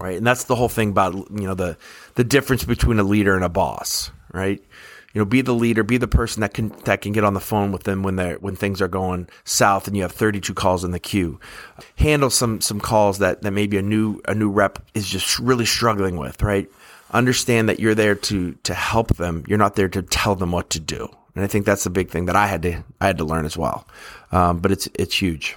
right? 0.00 0.16
And 0.16 0.26
that's 0.26 0.44
the 0.44 0.56
whole 0.56 0.68
thing 0.68 0.90
about 0.90 1.14
you 1.14 1.46
know 1.46 1.54
the 1.54 1.76
the 2.16 2.24
difference 2.24 2.64
between 2.64 2.98
a 2.98 3.04
leader 3.04 3.36
and 3.36 3.44
a 3.44 3.48
boss, 3.48 4.10
right? 4.32 4.60
You 5.14 5.20
know, 5.20 5.24
be 5.24 5.42
the 5.42 5.54
leader, 5.54 5.84
be 5.84 5.96
the 5.96 6.08
person 6.08 6.40
that 6.40 6.52
can 6.52 6.70
that 6.84 7.00
can 7.00 7.12
get 7.12 7.22
on 7.22 7.34
the 7.34 7.40
phone 7.40 7.70
with 7.70 7.84
them 7.84 8.02
when 8.02 8.16
they 8.16 8.32
when 8.32 8.56
things 8.56 8.82
are 8.82 8.88
going 8.88 9.28
south 9.44 9.86
and 9.86 9.96
you 9.96 10.02
have 10.02 10.12
32 10.12 10.52
calls 10.54 10.82
in 10.82 10.90
the 10.90 10.98
queue. 10.98 11.38
Handle 11.96 12.30
some 12.30 12.60
some 12.60 12.80
calls 12.80 13.20
that 13.20 13.42
that 13.42 13.52
maybe 13.52 13.78
a 13.78 13.82
new 13.82 14.20
a 14.26 14.34
new 14.34 14.50
rep 14.50 14.84
is 14.92 15.08
just 15.08 15.38
really 15.38 15.64
struggling 15.64 16.16
with, 16.16 16.42
right? 16.42 16.68
Understand 17.12 17.68
that 17.68 17.78
you're 17.78 17.94
there 17.94 18.16
to 18.16 18.54
to 18.64 18.74
help 18.74 19.16
them. 19.16 19.44
You're 19.46 19.56
not 19.56 19.76
there 19.76 19.88
to 19.88 20.02
tell 20.02 20.34
them 20.34 20.50
what 20.50 20.70
to 20.70 20.80
do. 20.80 21.08
And 21.36 21.44
I 21.44 21.46
think 21.46 21.64
that's 21.64 21.84
the 21.84 21.90
big 21.90 22.10
thing 22.10 22.26
that 22.26 22.36
I 22.36 22.48
had 22.48 22.62
to 22.62 22.82
I 23.00 23.06
had 23.06 23.18
to 23.18 23.24
learn 23.24 23.46
as 23.46 23.56
well. 23.56 23.86
Um, 24.32 24.58
but 24.58 24.72
it's 24.72 24.88
it's 24.94 25.16
huge. 25.16 25.56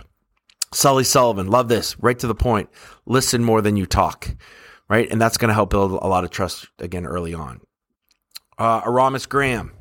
Sully 0.71 1.03
Sullivan, 1.03 1.47
love 1.47 1.67
this, 1.67 1.97
right 1.99 2.19
to 2.19 2.27
the 2.27 2.35
point. 2.35 2.69
Listen 3.07 3.43
more 3.43 3.61
than 3.61 3.77
you 3.77 3.85
talk, 3.87 4.35
right? 4.87 5.09
And 5.09 5.19
that's 5.19 5.37
going 5.37 5.47
to 5.47 5.53
help 5.53 5.69
build 5.69 5.93
a 5.93 6.07
lot 6.07 6.25
of 6.25 6.29
trust 6.29 6.67
again 6.77 7.05
early 7.05 7.33
on 7.33 7.61
uh, 8.57 8.81
Aramis 8.85 9.25
Graham. 9.25 9.71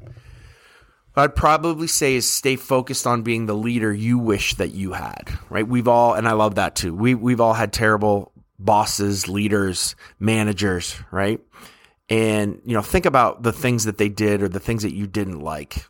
I'd 1.19 1.35
probably 1.35 1.87
say 1.87 2.17
is 2.17 2.31
stay 2.31 2.57
focused 2.57 3.07
on 3.07 3.23
being 3.23 3.47
the 3.47 3.55
leader 3.55 3.93
you 3.93 4.19
wish 4.19 4.55
that 4.57 4.73
you 4.73 4.93
had, 4.93 5.31
right? 5.49 5.67
We've 5.67 5.89
all, 5.89 6.13
and 6.13 6.29
I 6.29 6.33
love 6.33 6.57
that 6.57 6.77
too. 6.77 6.95
We, 6.95 7.15
we've 7.15 7.41
all 7.41 7.55
had 7.55 7.73
terrible 7.73 8.33
bosses, 8.59 9.27
leaders, 9.27 9.97
managers, 10.21 10.99
right? 11.11 11.41
And, 12.11 12.61
you 12.67 12.75
know, 12.75 12.83
think 12.83 13.07
about 13.07 13.43
the 13.43 13.53
things 13.53 13.85
that 13.85 13.97
they 13.97 14.11
did 14.11 14.43
or 14.43 14.49
the 14.49 14.61
things 14.61 14.83
that 14.83 14.95
you 14.95 15.07
didn't 15.07 15.41
like. 15.41 15.87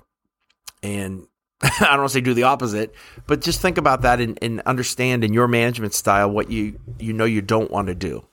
And 0.82 1.26
I 1.62 1.70
don't 1.80 1.98
want 1.98 2.10
to 2.10 2.14
say 2.14 2.20
do 2.20 2.34
the 2.34 2.44
opposite, 2.44 2.94
but 3.26 3.40
just 3.40 3.60
think 3.60 3.78
about 3.78 4.02
that 4.02 4.20
and, 4.20 4.38
and, 4.42 4.60
understand 4.60 5.24
in 5.24 5.32
your 5.32 5.48
management 5.48 5.94
style 5.94 6.30
what 6.30 6.50
you, 6.50 6.78
you 7.00 7.12
know 7.12 7.24
you 7.24 7.42
don't 7.42 7.70
want 7.70 7.88
to 7.88 7.94
do. 7.94 8.26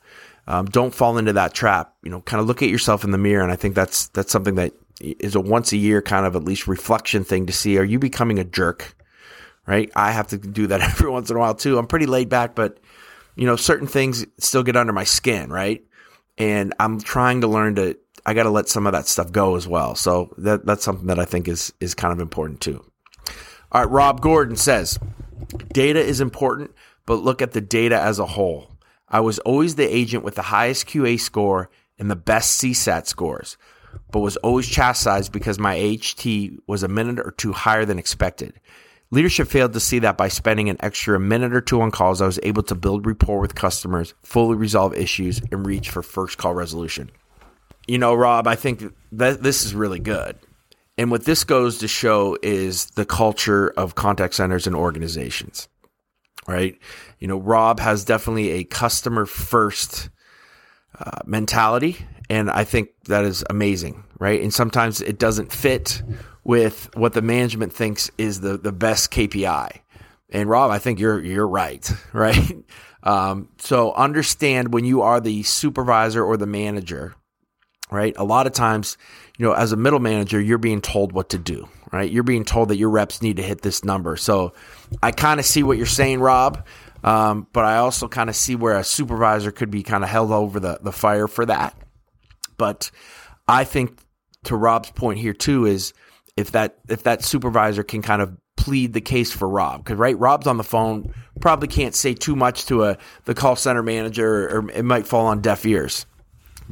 Um, 0.47 0.65
don't 0.65 0.93
fall 0.93 1.17
into 1.17 1.33
that 1.33 1.53
trap. 1.53 1.93
You 2.03 2.11
know, 2.11 2.21
kind 2.21 2.41
of 2.41 2.47
look 2.47 2.61
at 2.61 2.69
yourself 2.69 3.03
in 3.03 3.11
the 3.11 3.17
mirror. 3.17 3.43
And 3.43 3.51
I 3.51 3.55
think 3.55 3.75
that's, 3.75 4.07
that's 4.09 4.31
something 4.31 4.55
that 4.55 4.73
is 5.01 5.35
a 5.35 5.39
once 5.39 5.71
a 5.71 5.77
year 5.77 6.01
kind 6.01 6.25
of 6.25 6.35
at 6.35 6.43
least 6.43 6.67
reflection 6.67 7.23
thing 7.23 7.45
to 7.47 7.53
see 7.53 7.77
are 7.77 7.83
you 7.83 7.99
becoming 7.99 8.39
a 8.39 8.43
jerk? 8.43 8.95
Right? 9.65 9.89
I 9.95 10.11
have 10.11 10.27
to 10.27 10.37
do 10.37 10.67
that 10.67 10.81
every 10.81 11.09
once 11.09 11.29
in 11.29 11.35
a 11.35 11.39
while 11.39 11.55
too. 11.55 11.77
I'm 11.77 11.87
pretty 11.87 12.05
laid 12.05 12.29
back, 12.29 12.55
but 12.55 12.79
you 13.35 13.45
know, 13.45 13.55
certain 13.55 13.87
things 13.87 14.25
still 14.37 14.63
get 14.63 14.75
under 14.75 14.93
my 14.93 15.05
skin, 15.05 15.49
right? 15.51 15.83
And 16.37 16.73
I'm 16.79 16.99
trying 16.99 17.41
to 17.41 17.47
learn 17.47 17.75
to 17.75 17.97
I 18.25 18.33
got 18.33 18.43
to 18.43 18.49
let 18.49 18.69
some 18.69 18.87
of 18.87 18.93
that 18.93 19.07
stuff 19.07 19.31
go 19.31 19.55
as 19.55 19.67
well. 19.67 19.95
So 19.95 20.33
that 20.37 20.65
that's 20.65 20.83
something 20.83 21.07
that 21.07 21.19
I 21.19 21.25
think 21.25 21.47
is 21.47 21.73
is 21.79 21.93
kind 21.93 22.13
of 22.13 22.19
important 22.19 22.61
too. 22.61 22.83
All 23.71 23.81
right, 23.81 23.89
Rob 23.89 24.21
Gordon 24.21 24.55
says, 24.55 24.99
"Data 25.73 25.99
is 25.99 26.21
important, 26.21 26.71
but 27.05 27.15
look 27.15 27.41
at 27.41 27.51
the 27.51 27.61
data 27.61 27.99
as 27.99 28.19
a 28.19 28.25
whole. 28.25 28.69
I 29.13 29.21
was 29.21 29.39
always 29.39 29.75
the 29.75 29.95
agent 29.95 30.25
with 30.25 30.35
the 30.35 30.41
highest 30.41 30.87
QA 30.87 31.17
score 31.17 31.69
and 31.97 32.11
the 32.11 32.17
best 32.17 32.61
CSAT 32.61 33.07
scores 33.07 33.55
but 34.11 34.19
was 34.19 34.37
always 34.37 34.67
chastised 34.67 35.31
because 35.31 35.59
my 35.59 35.75
HT 35.75 36.57
was 36.67 36.83
a 36.83 36.87
minute 36.87 37.19
or 37.19 37.31
two 37.31 37.51
higher 37.51 37.85
than 37.85 37.99
expected. 37.99 38.53
Leadership 39.11 39.47
failed 39.47 39.73
to 39.73 39.79
see 39.79 39.99
that 39.99 40.17
by 40.17 40.27
spending 40.27 40.69
an 40.69 40.77
extra 40.79 41.19
minute 41.19 41.53
or 41.53 41.61
two 41.61 41.81
on 41.81 41.91
calls, 41.91 42.21
I 42.21 42.25
was 42.25 42.39
able 42.43 42.63
to 42.63 42.75
build 42.75 43.05
rapport 43.05 43.39
with 43.39 43.55
customers, 43.55 44.13
fully 44.23 44.55
resolve 44.55 44.95
issues, 44.95 45.41
and 45.51 45.65
reach 45.65 45.89
for 45.89 46.01
first 46.01 46.37
call 46.37 46.53
resolution. 46.53 47.11
You 47.87 47.97
know, 47.97 48.15
Rob, 48.15 48.47
I 48.47 48.55
think 48.55 48.83
that 49.11 49.43
this 49.43 49.65
is 49.65 49.75
really 49.75 49.99
good. 49.99 50.37
And 50.97 51.11
what 51.11 51.25
this 51.25 51.43
goes 51.43 51.79
to 51.79 51.87
show 51.87 52.37
is 52.41 52.85
the 52.91 53.05
culture 53.05 53.69
of 53.69 53.95
contact 53.95 54.35
centers 54.35 54.67
and 54.67 54.75
organizations, 54.75 55.67
right? 56.47 56.77
You 57.19 57.27
know, 57.27 57.37
Rob 57.37 57.79
has 57.79 58.05
definitely 58.05 58.51
a 58.51 58.63
customer 58.63 59.25
first 59.25 60.09
uh, 60.99 61.21
mentality 61.25 61.97
and 62.29 62.49
I 62.49 62.63
think 62.63 62.89
that 63.05 63.25
is 63.25 63.43
amazing, 63.49 64.03
right? 64.19 64.41
And 64.41 64.53
sometimes 64.53 65.01
it 65.01 65.19
doesn't 65.19 65.51
fit 65.51 66.01
with 66.43 66.89
what 66.95 67.13
the 67.13 67.21
management 67.21 67.73
thinks 67.73 68.09
is 68.17 68.41
the, 68.41 68.57
the 68.57 68.71
best 68.71 69.11
KPI. 69.11 69.79
And 70.29 70.49
Rob, 70.49 70.71
I 70.71 70.79
think 70.79 70.99
you're 70.99 71.19
you're 71.23 71.47
right, 71.47 71.89
right? 72.13 72.63
Um, 73.03 73.49
so 73.59 73.93
understand 73.93 74.73
when 74.73 74.85
you 74.85 75.01
are 75.01 75.19
the 75.19 75.43
supervisor 75.43 76.23
or 76.23 76.37
the 76.37 76.47
manager, 76.47 77.13
right? 77.93 78.13
A 78.17 78.23
lot 78.23 78.47
of 78.47 78.53
times, 78.53 78.97
you 79.37 79.45
know, 79.45 79.53
as 79.53 79.71
a 79.71 79.77
middle 79.77 79.99
manager, 79.99 80.41
you're 80.41 80.57
being 80.57 80.81
told 80.81 81.11
what 81.11 81.29
to 81.29 81.37
do, 81.37 81.67
right? 81.91 82.11
You're 82.11 82.23
being 82.23 82.43
told 82.43 82.69
that 82.69 82.77
your 82.77 82.89
reps 82.89 83.21
need 83.21 83.37
to 83.37 83.43
hit 83.43 83.61
this 83.61 83.83
number. 83.83 84.17
So 84.17 84.53
I 85.01 85.11
kind 85.11 85.39
of 85.39 85.45
see 85.45 85.63
what 85.63 85.77
you're 85.77 85.85
saying, 85.85 86.19
Rob. 86.19 86.65
Um, 87.03 87.47
but 87.51 87.65
I 87.65 87.77
also 87.77 88.07
kind 88.07 88.29
of 88.29 88.35
see 88.35 88.55
where 88.55 88.77
a 88.77 88.83
supervisor 88.83 89.51
could 89.51 89.69
be 89.69 89.83
kind 89.83 90.03
of 90.03 90.09
held 90.09 90.31
over 90.31 90.59
the, 90.59 90.79
the 90.81 90.91
fire 90.91 91.27
for 91.27 91.45
that. 91.45 91.77
But 92.57 92.91
I 93.47 93.65
think 93.65 93.99
to 94.45 94.55
Rob's 94.55 94.91
point 94.91 95.19
here 95.19 95.33
too 95.33 95.65
is 95.65 95.93
if 96.37 96.51
that 96.51 96.77
if 96.89 97.03
that 97.03 97.23
supervisor 97.23 97.83
can 97.83 98.01
kind 98.01 98.21
of 98.21 98.35
plead 98.55 98.93
the 98.93 99.01
case 99.01 99.31
for 99.31 99.47
Rob 99.47 99.83
because 99.83 99.97
right 99.97 100.17
Rob's 100.17 100.47
on 100.47 100.57
the 100.57 100.63
phone 100.63 101.13
probably 101.41 101.67
can't 101.67 101.95
say 101.95 102.13
too 102.13 102.35
much 102.35 102.65
to 102.67 102.83
a 102.83 102.97
the 103.25 103.33
call 103.33 103.55
center 103.55 103.83
manager 103.83 104.47
or 104.49 104.69
it 104.71 104.83
might 104.83 105.07
fall 105.07 105.25
on 105.25 105.41
deaf 105.41 105.65
ears 105.65 106.05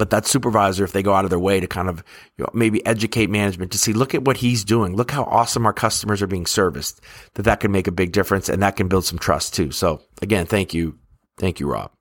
but 0.02 0.10
that 0.10 0.26
supervisor 0.26 0.84
if 0.84 0.94
they 0.94 1.04
go 1.04 1.14
out 1.14 1.26
of 1.26 1.30
their 1.30 1.38
way 1.38 1.60
to 1.60 1.68
kind 1.68 1.88
of 1.88 2.04
you 2.36 2.44
know, 2.44 2.50
maybe 2.56 2.84
educate 2.88 3.30
management 3.30 3.72
to 3.72 3.78
see 3.78 3.94
look 3.94 4.16
at 4.16 4.26
what 4.26 4.36
he's 4.36 4.64
doing 4.64 4.96
look 4.96 5.12
how 5.12 5.26
awesome 5.26 5.64
our 5.64 5.74
customers 5.74 6.24
are 6.24 6.28
being 6.28 6.48
serviced 6.48 7.02
that 7.36 7.44
that 7.44 7.60
can 7.60 7.72
make 7.72 7.86
a 7.86 7.92
big 7.92 8.12
difference 8.12 8.50
and 8.50 8.64
that 8.64 8.76
can 8.76 8.88
build 8.88 9.06
some 9.06 9.20
trust 9.20 9.54
too 9.54 9.70
so 9.70 10.02
again 10.24 10.48
thank 10.48 10.74
you 10.74 10.98
thank 11.38 11.60
you 11.60 11.68
Rob 11.68 11.92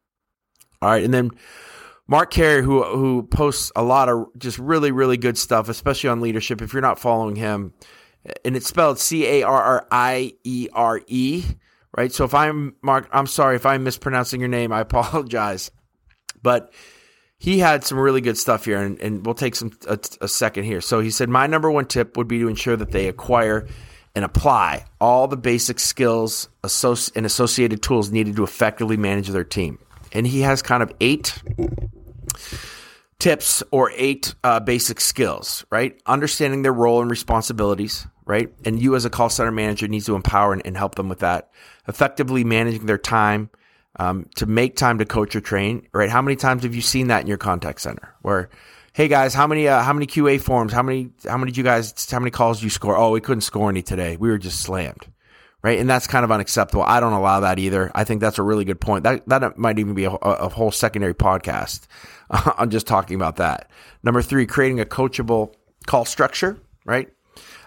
all 0.80 0.88
right 0.88 1.04
and 1.04 1.12
then 1.12 1.30
Mark 2.09 2.30
Carey, 2.30 2.62
who 2.62 2.83
who 2.83 3.25
posts 3.25 3.71
a 3.76 3.83
lot 3.83 4.09
of 4.09 4.28
just 4.38 4.59
really 4.59 4.90
really 4.90 5.19
good 5.19 5.38
stuff, 5.38 5.69
especially 5.69 6.11
on 6.11 6.21
leadership. 6.21 6.61
If 6.61 6.73
you're 6.73 6.83
not 6.83 6.99
following 6.99 7.37
him, 7.37 7.73
and 8.45 8.57
it's 8.57 8.66
spelled 8.66 8.99
C 8.99 9.25
A 9.26 9.42
R 9.45 9.62
R 9.62 9.87
I 9.92 10.33
E 10.42 10.69
R 10.73 11.00
E, 11.07 11.45
right? 11.97 12.11
So 12.11 12.25
if 12.25 12.35
I'm 12.35 12.75
Mark, 12.83 13.09
I'm 13.12 13.28
sorry 13.28 13.54
if 13.54 13.64
I'm 13.64 13.85
mispronouncing 13.85 14.40
your 14.40 14.49
name. 14.49 14.73
I 14.73 14.80
apologize, 14.88 15.71
but 16.42 16.73
he 17.40 17.59
had 17.59 17.85
some 17.85 17.99
really 17.99 18.20
good 18.20 18.37
stuff 18.37 18.66
here, 18.66 18.82
and, 18.82 19.00
and 19.00 19.25
we'll 19.25 19.35
take 19.35 19.56
some 19.56 19.73
a, 19.88 19.99
a 20.20 20.28
second 20.28 20.64
here. 20.64 20.82
So 20.82 21.00
he 21.00 21.11
said, 21.11 21.30
my 21.30 21.47
number 21.47 21.70
one 21.70 21.87
tip 21.87 22.18
would 22.18 22.28
be 22.28 22.38
to 22.40 22.49
ensure 22.49 22.76
that 22.76 22.90
they 22.90 23.09
acquire 23.09 23.66
and 24.14 24.26
apply 24.26 24.85
all 25.00 25.26
the 25.26 25.38
basic 25.38 25.80
skills 25.80 26.50
and 26.62 27.25
associated 27.25 27.82
tools 27.82 28.11
needed 28.11 28.37
to 28.37 28.44
effectively 28.44 28.99
manage 28.99 29.28
their 29.28 29.42
team. 29.42 29.78
And 30.12 30.26
he 30.26 30.42
has 30.42 30.61
kind 30.61 30.82
of 30.82 30.92
eight 31.00 31.42
tips 33.18 33.62
or 33.70 33.90
eight 33.97 34.35
uh, 34.44 34.61
basic 34.61 35.00
skills, 35.00 35.64
right? 35.70 35.99
Understanding 36.04 36.61
their 36.61 36.75
role 36.75 37.00
and 37.00 37.11
responsibilities, 37.11 38.06
right? 38.26 38.52
And 38.66 38.82
you 38.82 38.97
as 38.97 39.06
a 39.06 39.11
call 39.11 39.30
center 39.30 39.50
manager 39.50 39.88
needs 39.88 40.04
to 40.06 40.14
empower 40.14 40.52
and, 40.52 40.61
and 40.66 40.76
help 40.76 40.97
them 40.97 41.09
with 41.09 41.20
that. 41.20 41.50
Effectively 41.88 42.44
managing 42.44 42.85
their 42.85 42.99
time 42.99 43.49
um, 44.00 44.26
to 44.37 44.47
make 44.47 44.76
time 44.76 44.99
to 44.99 45.04
coach 45.04 45.37
or 45.37 45.40
train, 45.40 45.87
right? 45.92 46.09
How 46.09 46.23
many 46.23 46.35
times 46.35 46.62
have 46.62 46.75
you 46.75 46.80
seen 46.80 47.09
that 47.09 47.21
in 47.21 47.26
your 47.26 47.37
contact 47.37 47.83
center 47.83 48.14
where, 48.23 48.49
hey 48.95 49.09
guys, 49.09 49.35
how 49.35 49.47
many 49.47 49.69
uh, 49.69 49.83
how 49.83 49.92
many 49.92 50.07
QA 50.07 50.40
forms? 50.40 50.73
How 50.73 50.83
many 50.83 51.11
how 51.28 51.37
many 51.37 51.52
did 51.52 51.59
you 51.59 51.64
guys? 51.64 52.11
How 52.11 52.19
many 52.19 52.30
calls 52.30 52.62
you 52.62 52.71
score? 52.71 52.97
Oh, 52.97 53.11
we 53.11 53.21
couldn't 53.21 53.42
score 53.42 53.69
any 53.69 53.83
today. 53.83 54.16
We 54.16 54.30
were 54.30 54.38
just 54.38 54.61
slammed 54.61 55.07
right? 55.62 55.78
And 55.78 55.90
that's 55.90 56.07
kind 56.07 56.25
of 56.25 56.33
unacceptable. 56.33 56.85
I 56.85 57.00
don't 57.00 57.12
allow 57.12 57.40
that 57.40 57.59
either. 57.59 57.90
I 57.95 58.04
think 58.04 58.23
that's 58.23 58.38
a 58.38 58.42
really 58.42 58.64
good 58.64 58.80
point. 58.80 59.04
That 59.04 59.28
that 59.28 59.59
might 59.59 59.78
even 59.78 59.92
be 59.92 60.04
a, 60.04 60.12
a 60.12 60.49
whole 60.49 60.71
secondary 60.71 61.12
podcast. 61.12 61.87
I'm 62.30 62.71
just 62.71 62.87
talking 62.87 63.14
about 63.14 63.37
that. 63.37 63.71
Number 64.02 64.23
three, 64.23 64.47
creating 64.47 64.80
a 64.80 64.87
coachable 64.87 65.52
call 65.87 66.07
structure, 66.07 66.59
right? 66.87 67.11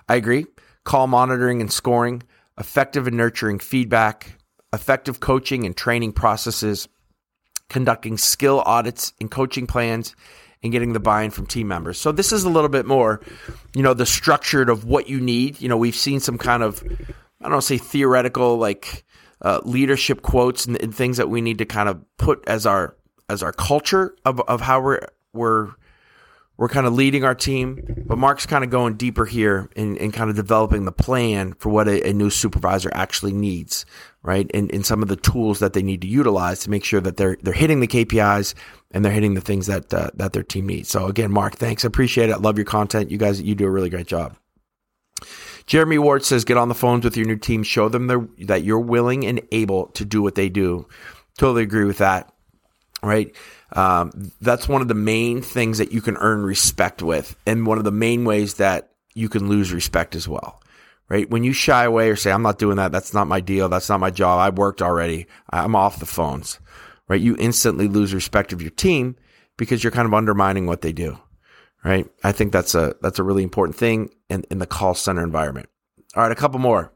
I 0.09 0.15
agree. 0.15 0.47
Call 0.85 1.05
monitoring 1.05 1.61
and 1.61 1.71
scoring, 1.71 2.23
effective 2.57 3.05
and 3.05 3.15
nurturing 3.15 3.59
feedback, 3.59 4.39
effective 4.73 5.19
coaching 5.19 5.65
and 5.65 5.77
training 5.77 6.11
processes, 6.11 6.89
conducting 7.69 8.17
skill 8.17 8.61
audits 8.65 9.13
and 9.21 9.31
coaching 9.31 9.67
plans, 9.67 10.15
and 10.63 10.71
getting 10.71 10.93
the 10.93 10.99
buy-in 10.99 11.29
from 11.29 11.45
team 11.45 11.67
members. 11.67 11.99
So 11.99 12.11
this 12.11 12.31
is 12.31 12.43
a 12.43 12.49
little 12.49 12.69
bit 12.69 12.85
more, 12.85 13.21
you 13.75 13.83
know, 13.83 13.93
the 13.93 14.05
structured 14.05 14.69
of 14.69 14.85
what 14.85 15.09
you 15.09 15.19
need. 15.19 15.61
You 15.61 15.69
know, 15.69 15.77
we've 15.77 15.95
seen 15.95 16.19
some 16.19 16.37
kind 16.37 16.63
of 16.63 16.83
I 17.41 17.49
don't 17.49 17.61
say 17.61 17.77
theoretical 17.77 18.57
like 18.57 19.03
uh, 19.41 19.59
leadership 19.63 20.21
quotes 20.21 20.65
and, 20.65 20.81
and, 20.81 20.95
things 20.95 21.17
that 21.17 21.29
we 21.29 21.41
need 21.41 21.57
to 21.57 21.65
kind 21.65 21.89
of 21.89 22.01
put 22.17 22.41
as 22.47 22.65
our 22.65 22.95
as 23.29 23.43
our 23.43 23.51
culture 23.51 24.15
of, 24.23 24.39
of 24.41 24.61
how 24.61 24.79
we're 24.79 25.07
we're 25.33 25.71
we're 26.57 26.69
kind 26.69 26.85
of 26.85 26.93
leading 26.93 27.23
our 27.23 27.33
team, 27.33 28.03
but 28.05 28.17
Mark's 28.17 28.45
kind 28.45 28.63
of 28.63 28.69
going 28.69 28.93
deeper 28.93 29.25
here 29.25 29.69
and, 29.75 29.97
and 29.97 30.13
kind 30.13 30.29
of 30.29 30.35
developing 30.35 30.85
the 30.85 30.91
plan 30.91 31.53
for 31.53 31.69
what 31.69 31.87
a, 31.87 32.09
a 32.09 32.13
new 32.13 32.29
supervisor 32.29 32.91
actually 32.93 33.33
needs, 33.33 33.85
right? 34.21 34.49
And, 34.53 34.71
and 34.71 34.85
some 34.85 35.01
of 35.01 35.07
the 35.07 35.15
tools 35.15 35.59
that 35.59 35.73
they 35.73 35.81
need 35.81 36.01
to 36.01 36.07
utilize 36.07 36.59
to 36.61 36.69
make 36.69 36.83
sure 36.83 37.01
that 37.01 37.17
they're 37.17 37.37
they're 37.41 37.53
hitting 37.53 37.79
the 37.79 37.87
KPIs 37.87 38.53
and 38.91 39.03
they're 39.03 39.11
hitting 39.11 39.33
the 39.33 39.41
things 39.41 39.65
that 39.65 39.91
uh, 39.93 40.11
that 40.13 40.33
their 40.33 40.43
team 40.43 40.67
needs. 40.67 40.89
So 40.89 41.07
again, 41.07 41.31
Mark, 41.31 41.55
thanks, 41.55 41.83
I 41.83 41.87
appreciate 41.87 42.29
it. 42.29 42.39
Love 42.39 42.57
your 42.57 42.65
content. 42.65 43.09
You 43.09 43.17
guys, 43.17 43.41
you 43.41 43.55
do 43.55 43.65
a 43.65 43.71
really 43.71 43.89
great 43.89 44.07
job. 44.07 44.37
Jeremy 45.65 45.97
Ward 45.97 46.25
says, 46.25 46.43
get 46.43 46.57
on 46.57 46.67
the 46.67 46.75
phones 46.75 47.05
with 47.05 47.15
your 47.15 47.25
new 47.25 47.37
team, 47.37 47.63
show 47.63 47.89
them 47.89 48.29
that 48.39 48.63
you're 48.63 48.79
willing 48.79 49.25
and 49.25 49.41
able 49.51 49.87
to 49.87 50.05
do 50.05 50.21
what 50.21 50.35
they 50.35 50.49
do. 50.49 50.87
Totally 51.37 51.63
agree 51.63 51.85
with 51.85 51.99
that. 51.99 52.31
Right. 53.01 53.35
Um, 53.73 54.31
that's 54.39 54.67
one 54.67 54.81
of 54.81 54.87
the 54.87 54.93
main 54.93 55.41
things 55.41 55.79
that 55.79 55.91
you 55.91 56.01
can 56.01 56.17
earn 56.17 56.43
respect 56.43 57.01
with, 57.01 57.35
and 57.45 57.65
one 57.65 57.77
of 57.77 57.83
the 57.83 57.91
main 57.91 58.23
ways 58.25 58.55
that 58.55 58.91
you 59.15 59.29
can 59.29 59.49
lose 59.49 59.73
respect 59.73 60.15
as 60.15 60.27
well. 60.27 60.61
Right. 61.09 61.29
When 61.29 61.43
you 61.43 61.53
shy 61.53 61.83
away 61.83 62.09
or 62.09 62.15
say, 62.15 62.31
I'm 62.31 62.41
not 62.41 62.57
doing 62.57 62.77
that. 62.77 62.91
That's 62.91 63.13
not 63.13 63.27
my 63.27 63.39
deal. 63.39 63.69
That's 63.69 63.89
not 63.89 63.99
my 63.99 64.09
job. 64.09 64.39
I 64.39 64.49
worked 64.49 64.81
already. 64.81 65.27
I'm 65.49 65.75
off 65.75 65.99
the 65.99 66.05
phones. 66.05 66.59
Right. 67.07 67.21
You 67.21 67.35
instantly 67.37 67.87
lose 67.87 68.13
respect 68.13 68.53
of 68.53 68.61
your 68.61 68.71
team 68.71 69.17
because 69.57 69.83
you're 69.83 69.91
kind 69.91 70.07
of 70.07 70.13
undermining 70.13 70.65
what 70.65 70.81
they 70.81 70.93
do 70.93 71.19
right? 71.83 72.07
I 72.23 72.31
think 72.31 72.51
that's 72.51 72.75
a 72.75 72.95
that's 73.01 73.19
a 73.19 73.23
really 73.23 73.43
important 73.43 73.77
thing 73.77 74.09
in, 74.29 74.43
in 74.49 74.59
the 74.59 74.67
call 74.67 74.95
center 74.95 75.23
environment. 75.23 75.69
All 76.15 76.23
right, 76.23 76.31
a 76.31 76.35
couple 76.35 76.59
more. 76.59 76.93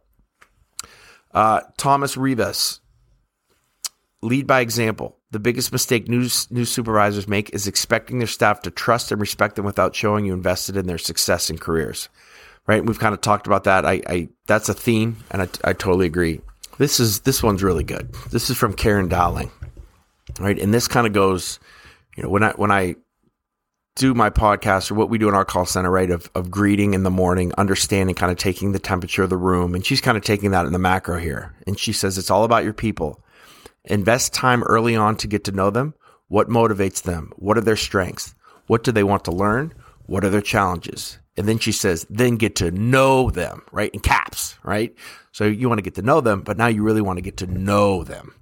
Uh, 1.33 1.61
Thomas 1.77 2.17
Rivas, 2.17 2.79
lead 4.21 4.47
by 4.47 4.61
example. 4.61 5.16
The 5.31 5.39
biggest 5.39 5.71
mistake 5.73 6.07
new, 6.07 6.27
new 6.49 6.63
supervisors 6.65 7.27
make 7.27 7.53
is 7.53 7.67
expecting 7.67 8.19
their 8.19 8.27
staff 8.27 8.61
to 8.61 8.71
trust 8.71 9.11
and 9.11 9.19
respect 9.19 9.55
them 9.57 9.65
without 9.65 9.95
showing 9.95 10.25
you 10.25 10.33
invested 10.33 10.77
in 10.77 10.87
their 10.87 10.97
success 10.97 11.49
and 11.49 11.59
careers. 11.59 12.07
right? 12.67 12.85
We've 12.85 12.99
kind 12.99 13.13
of 13.13 13.21
talked 13.21 13.47
about 13.47 13.63
that. 13.63 13.85
I, 13.85 14.01
I 14.07 14.29
that's 14.45 14.69
a 14.69 14.73
theme, 14.73 15.17
and 15.31 15.41
I, 15.41 15.47
I 15.63 15.73
totally 15.73 16.05
agree. 16.05 16.41
This 16.77 16.99
is 16.99 17.21
this 17.21 17.41
one's 17.41 17.63
really 17.63 17.83
good. 17.83 18.13
This 18.31 18.49
is 18.49 18.57
from 18.57 18.73
Karen 18.73 19.07
Dowling, 19.07 19.49
right? 20.39 20.59
And 20.59 20.73
this 20.73 20.87
kind 20.87 21.07
of 21.07 21.13
goes, 21.13 21.59
you 22.15 22.23
know, 22.23 22.29
when 22.29 22.43
I 22.43 22.51
when 22.51 22.71
I 22.71 22.95
do 23.95 24.13
my 24.13 24.29
podcast 24.29 24.91
or 24.91 24.93
what 24.93 25.09
we 25.09 25.17
do 25.17 25.27
in 25.27 25.33
our 25.33 25.45
call 25.45 25.65
center, 25.65 25.89
right? 25.89 26.11
Of 26.11 26.29
of 26.35 26.51
greeting 26.51 26.93
in 26.93 27.03
the 27.03 27.09
morning, 27.09 27.51
understanding, 27.57 28.15
kind 28.15 28.31
of 28.31 28.37
taking 28.37 28.73
the 28.73 28.79
temperature 28.79 29.23
of 29.23 29.29
the 29.29 29.37
room, 29.37 29.73
and 29.73 29.85
she's 29.85 30.01
kind 30.01 30.17
of 30.17 30.23
taking 30.23 30.51
that 30.51 30.65
in 30.65 30.73
the 30.73 30.79
macro 30.79 31.17
here, 31.17 31.55
and 31.65 31.79
she 31.79 31.93
says 31.93 32.17
it's 32.17 32.29
all 32.29 32.43
about 32.43 32.63
your 32.63 32.73
people. 32.73 33.23
Invest 33.87 34.33
time 34.33 34.63
early 34.63 34.95
on 34.95 35.15
to 35.17 35.27
get 35.27 35.45
to 35.45 35.51
know 35.51 35.69
them. 35.69 35.93
What 36.27 36.49
motivates 36.49 37.03
them? 37.03 37.31
What 37.37 37.57
are 37.57 37.61
their 37.61 37.77
strengths? 37.77 38.35
What 38.67 38.83
do 38.83 38.91
they 38.91 39.03
want 39.03 39.25
to 39.25 39.31
learn? 39.31 39.73
What 40.05 40.25
are 40.25 40.29
their 40.29 40.41
challenges? 40.41 41.17
And 41.37 41.47
then 41.47 41.59
she 41.59 41.71
says, 41.71 42.05
then 42.09 42.35
get 42.35 42.55
to 42.57 42.71
know 42.71 43.29
them, 43.29 43.61
right? 43.71 43.91
In 43.93 43.99
caps, 43.99 44.57
right? 44.63 44.93
So 45.31 45.45
you 45.45 45.69
want 45.69 45.77
to 45.77 45.83
get 45.83 45.95
to 45.95 46.01
know 46.01 46.19
them, 46.19 46.41
but 46.41 46.57
now 46.57 46.67
you 46.67 46.83
really 46.83 47.01
want 47.01 47.17
to 47.17 47.21
get 47.21 47.37
to 47.37 47.47
know 47.47 48.03
them. 48.03 48.33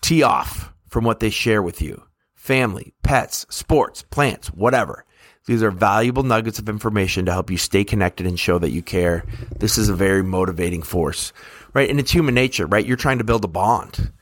Tee 0.00 0.22
off 0.22 0.72
from 0.88 1.04
what 1.04 1.20
they 1.20 1.30
share 1.30 1.62
with 1.62 1.80
you 1.80 2.02
family, 2.34 2.92
pets, 3.02 3.46
sports, 3.48 4.02
plants, 4.10 4.48
whatever. 4.48 5.04
These 5.46 5.62
are 5.62 5.70
valuable 5.70 6.22
nuggets 6.22 6.58
of 6.58 6.68
information 6.68 7.26
to 7.26 7.32
help 7.32 7.50
you 7.50 7.56
stay 7.56 7.82
connected 7.82 8.26
and 8.26 8.38
show 8.38 8.58
that 8.58 8.70
you 8.70 8.82
care. 8.82 9.24
This 9.58 9.78
is 9.78 9.88
a 9.88 9.94
very 9.94 10.22
motivating 10.22 10.82
force, 10.82 11.32
right? 11.72 11.90
And 11.90 11.98
it's 11.98 12.12
human 12.12 12.34
nature, 12.34 12.66
right? 12.66 12.86
You're 12.86 12.96
trying 12.96 13.18
to 13.18 13.24
build 13.24 13.44
a 13.44 13.48
bond. 13.48 14.12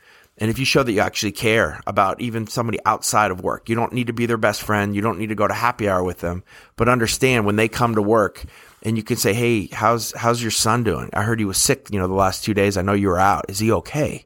And 0.41 0.49
if 0.49 0.57
you 0.57 0.65
show 0.65 0.81
that 0.81 0.91
you 0.91 1.01
actually 1.01 1.33
care 1.33 1.79
about 1.85 2.19
even 2.19 2.47
somebody 2.47 2.79
outside 2.83 3.29
of 3.29 3.43
work, 3.43 3.69
you 3.69 3.75
don't 3.75 3.93
need 3.93 4.07
to 4.07 4.13
be 4.13 4.25
their 4.25 4.37
best 4.37 4.63
friend. 4.63 4.95
You 4.95 5.01
don't 5.01 5.19
need 5.19 5.29
to 5.29 5.35
go 5.35 5.47
to 5.47 5.53
happy 5.53 5.87
hour 5.87 6.03
with 6.03 6.21
them, 6.21 6.43
but 6.77 6.89
understand 6.89 7.45
when 7.45 7.57
they 7.57 7.67
come 7.67 7.93
to 7.93 8.01
work 8.01 8.43
and 8.81 8.97
you 8.97 9.03
can 9.03 9.17
say, 9.17 9.33
Hey, 9.33 9.67
how's, 9.71 10.11
how's 10.13 10.41
your 10.41 10.49
son 10.49 10.83
doing? 10.83 11.11
I 11.13 11.21
heard 11.21 11.37
he 11.37 11.45
was 11.45 11.59
sick, 11.59 11.89
you 11.91 11.99
know, 11.99 12.07
the 12.07 12.15
last 12.15 12.43
two 12.43 12.55
days. 12.55 12.75
I 12.75 12.81
know 12.81 12.93
you 12.93 13.09
were 13.09 13.19
out. 13.19 13.45
Is 13.49 13.59
he 13.59 13.71
okay? 13.71 14.25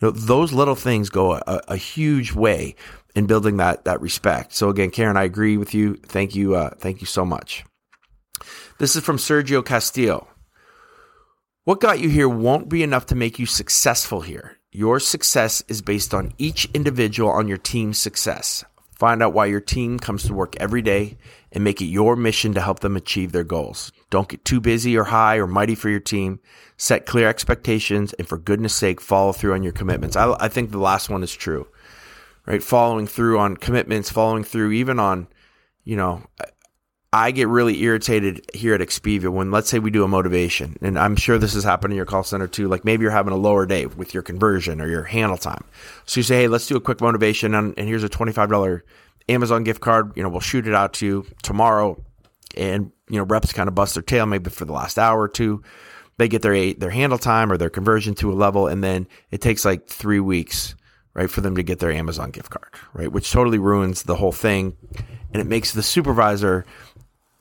You 0.00 0.08
know, 0.08 0.10
those 0.10 0.52
little 0.52 0.74
things 0.74 1.08
go 1.08 1.32
a, 1.32 1.62
a 1.68 1.76
huge 1.78 2.34
way 2.34 2.76
in 3.16 3.26
building 3.26 3.56
that, 3.56 3.86
that 3.86 4.02
respect. 4.02 4.52
So 4.52 4.68
again, 4.68 4.90
Karen, 4.90 5.16
I 5.16 5.22
agree 5.24 5.56
with 5.56 5.72
you. 5.72 5.94
Thank 5.94 6.34
you. 6.34 6.56
Uh, 6.56 6.74
thank 6.76 7.00
you 7.00 7.06
so 7.06 7.24
much. 7.24 7.64
This 8.78 8.96
is 8.96 9.02
from 9.02 9.16
Sergio 9.16 9.64
Castillo. 9.64 10.28
What 11.64 11.80
got 11.80 12.00
you 12.00 12.10
here 12.10 12.28
won't 12.28 12.68
be 12.68 12.82
enough 12.82 13.06
to 13.06 13.14
make 13.14 13.38
you 13.38 13.46
successful 13.46 14.20
here. 14.20 14.58
Your 14.76 14.98
success 14.98 15.62
is 15.68 15.82
based 15.82 16.12
on 16.12 16.32
each 16.36 16.68
individual 16.74 17.30
on 17.30 17.46
your 17.46 17.58
team's 17.58 17.96
success. 17.96 18.64
Find 18.90 19.22
out 19.22 19.32
why 19.32 19.46
your 19.46 19.60
team 19.60 20.00
comes 20.00 20.24
to 20.24 20.34
work 20.34 20.56
every 20.56 20.82
day 20.82 21.16
and 21.52 21.62
make 21.62 21.80
it 21.80 21.84
your 21.84 22.16
mission 22.16 22.54
to 22.54 22.60
help 22.60 22.80
them 22.80 22.96
achieve 22.96 23.30
their 23.30 23.44
goals. 23.44 23.92
Don't 24.10 24.26
get 24.26 24.44
too 24.44 24.60
busy 24.60 24.98
or 24.98 25.04
high 25.04 25.36
or 25.36 25.46
mighty 25.46 25.76
for 25.76 25.90
your 25.90 26.00
team. 26.00 26.40
Set 26.76 27.06
clear 27.06 27.28
expectations 27.28 28.14
and 28.14 28.26
for 28.26 28.36
goodness 28.36 28.74
sake, 28.74 29.00
follow 29.00 29.32
through 29.32 29.54
on 29.54 29.62
your 29.62 29.72
commitments. 29.72 30.16
I, 30.16 30.34
I 30.40 30.48
think 30.48 30.72
the 30.72 30.78
last 30.78 31.08
one 31.08 31.22
is 31.22 31.32
true, 31.32 31.68
right? 32.44 32.60
Following 32.60 33.06
through 33.06 33.38
on 33.38 33.56
commitments, 33.56 34.10
following 34.10 34.42
through 34.42 34.72
even 34.72 34.98
on, 34.98 35.28
you 35.84 35.94
know, 35.94 36.24
I 37.14 37.30
get 37.30 37.46
really 37.46 37.80
irritated 37.80 38.44
here 38.52 38.74
at 38.74 38.80
Expivia 38.80 39.28
when, 39.28 39.52
let's 39.52 39.70
say, 39.70 39.78
we 39.78 39.92
do 39.92 40.02
a 40.02 40.08
motivation, 40.08 40.76
and 40.80 40.98
I'm 40.98 41.14
sure 41.14 41.38
this 41.38 41.54
has 41.54 41.62
happened 41.62 41.92
in 41.92 41.96
your 41.96 42.06
call 42.06 42.24
center 42.24 42.48
too. 42.48 42.66
Like 42.66 42.84
maybe 42.84 43.02
you're 43.02 43.12
having 43.12 43.32
a 43.32 43.36
lower 43.36 43.66
day 43.66 43.86
with 43.86 44.12
your 44.12 44.24
conversion 44.24 44.80
or 44.80 44.88
your 44.88 45.04
handle 45.04 45.36
time. 45.36 45.62
So 46.06 46.18
you 46.18 46.24
say, 46.24 46.34
hey, 46.38 46.48
let's 46.48 46.66
do 46.66 46.74
a 46.74 46.80
quick 46.80 47.00
motivation, 47.00 47.54
and, 47.54 47.72
and 47.78 47.86
here's 47.86 48.02
a 48.02 48.08
$25 48.08 48.80
Amazon 49.28 49.62
gift 49.62 49.80
card. 49.80 50.16
You 50.16 50.24
know, 50.24 50.28
we'll 50.28 50.40
shoot 50.40 50.66
it 50.66 50.74
out 50.74 50.94
to 50.94 51.06
you 51.06 51.26
tomorrow. 51.44 52.02
And, 52.56 52.90
you 53.08 53.18
know, 53.18 53.24
reps 53.24 53.52
kind 53.52 53.68
of 53.68 53.76
bust 53.76 53.94
their 53.94 54.02
tail 54.02 54.26
maybe 54.26 54.50
for 54.50 54.64
the 54.64 54.72
last 54.72 54.98
hour 54.98 55.20
or 55.20 55.28
two. 55.28 55.62
They 56.16 56.26
get 56.26 56.42
their, 56.42 56.74
their 56.74 56.90
handle 56.90 57.18
time 57.18 57.52
or 57.52 57.56
their 57.56 57.70
conversion 57.70 58.16
to 58.16 58.32
a 58.32 58.34
level, 58.34 58.66
and 58.66 58.82
then 58.82 59.06
it 59.30 59.40
takes 59.40 59.64
like 59.64 59.86
three 59.86 60.20
weeks 60.20 60.74
right, 61.14 61.30
for 61.30 61.40
them 61.40 61.54
to 61.56 61.62
get 61.62 61.78
their 61.78 61.92
Amazon 61.92 62.30
gift 62.30 62.50
card, 62.50 62.68
right, 62.92 63.10
which 63.10 63.30
totally 63.30 63.58
ruins 63.58 64.02
the 64.02 64.16
whole 64.16 64.32
thing. 64.32 64.76
And 65.32 65.40
it 65.40 65.46
makes 65.46 65.72
the 65.72 65.82
supervisor 65.82 66.64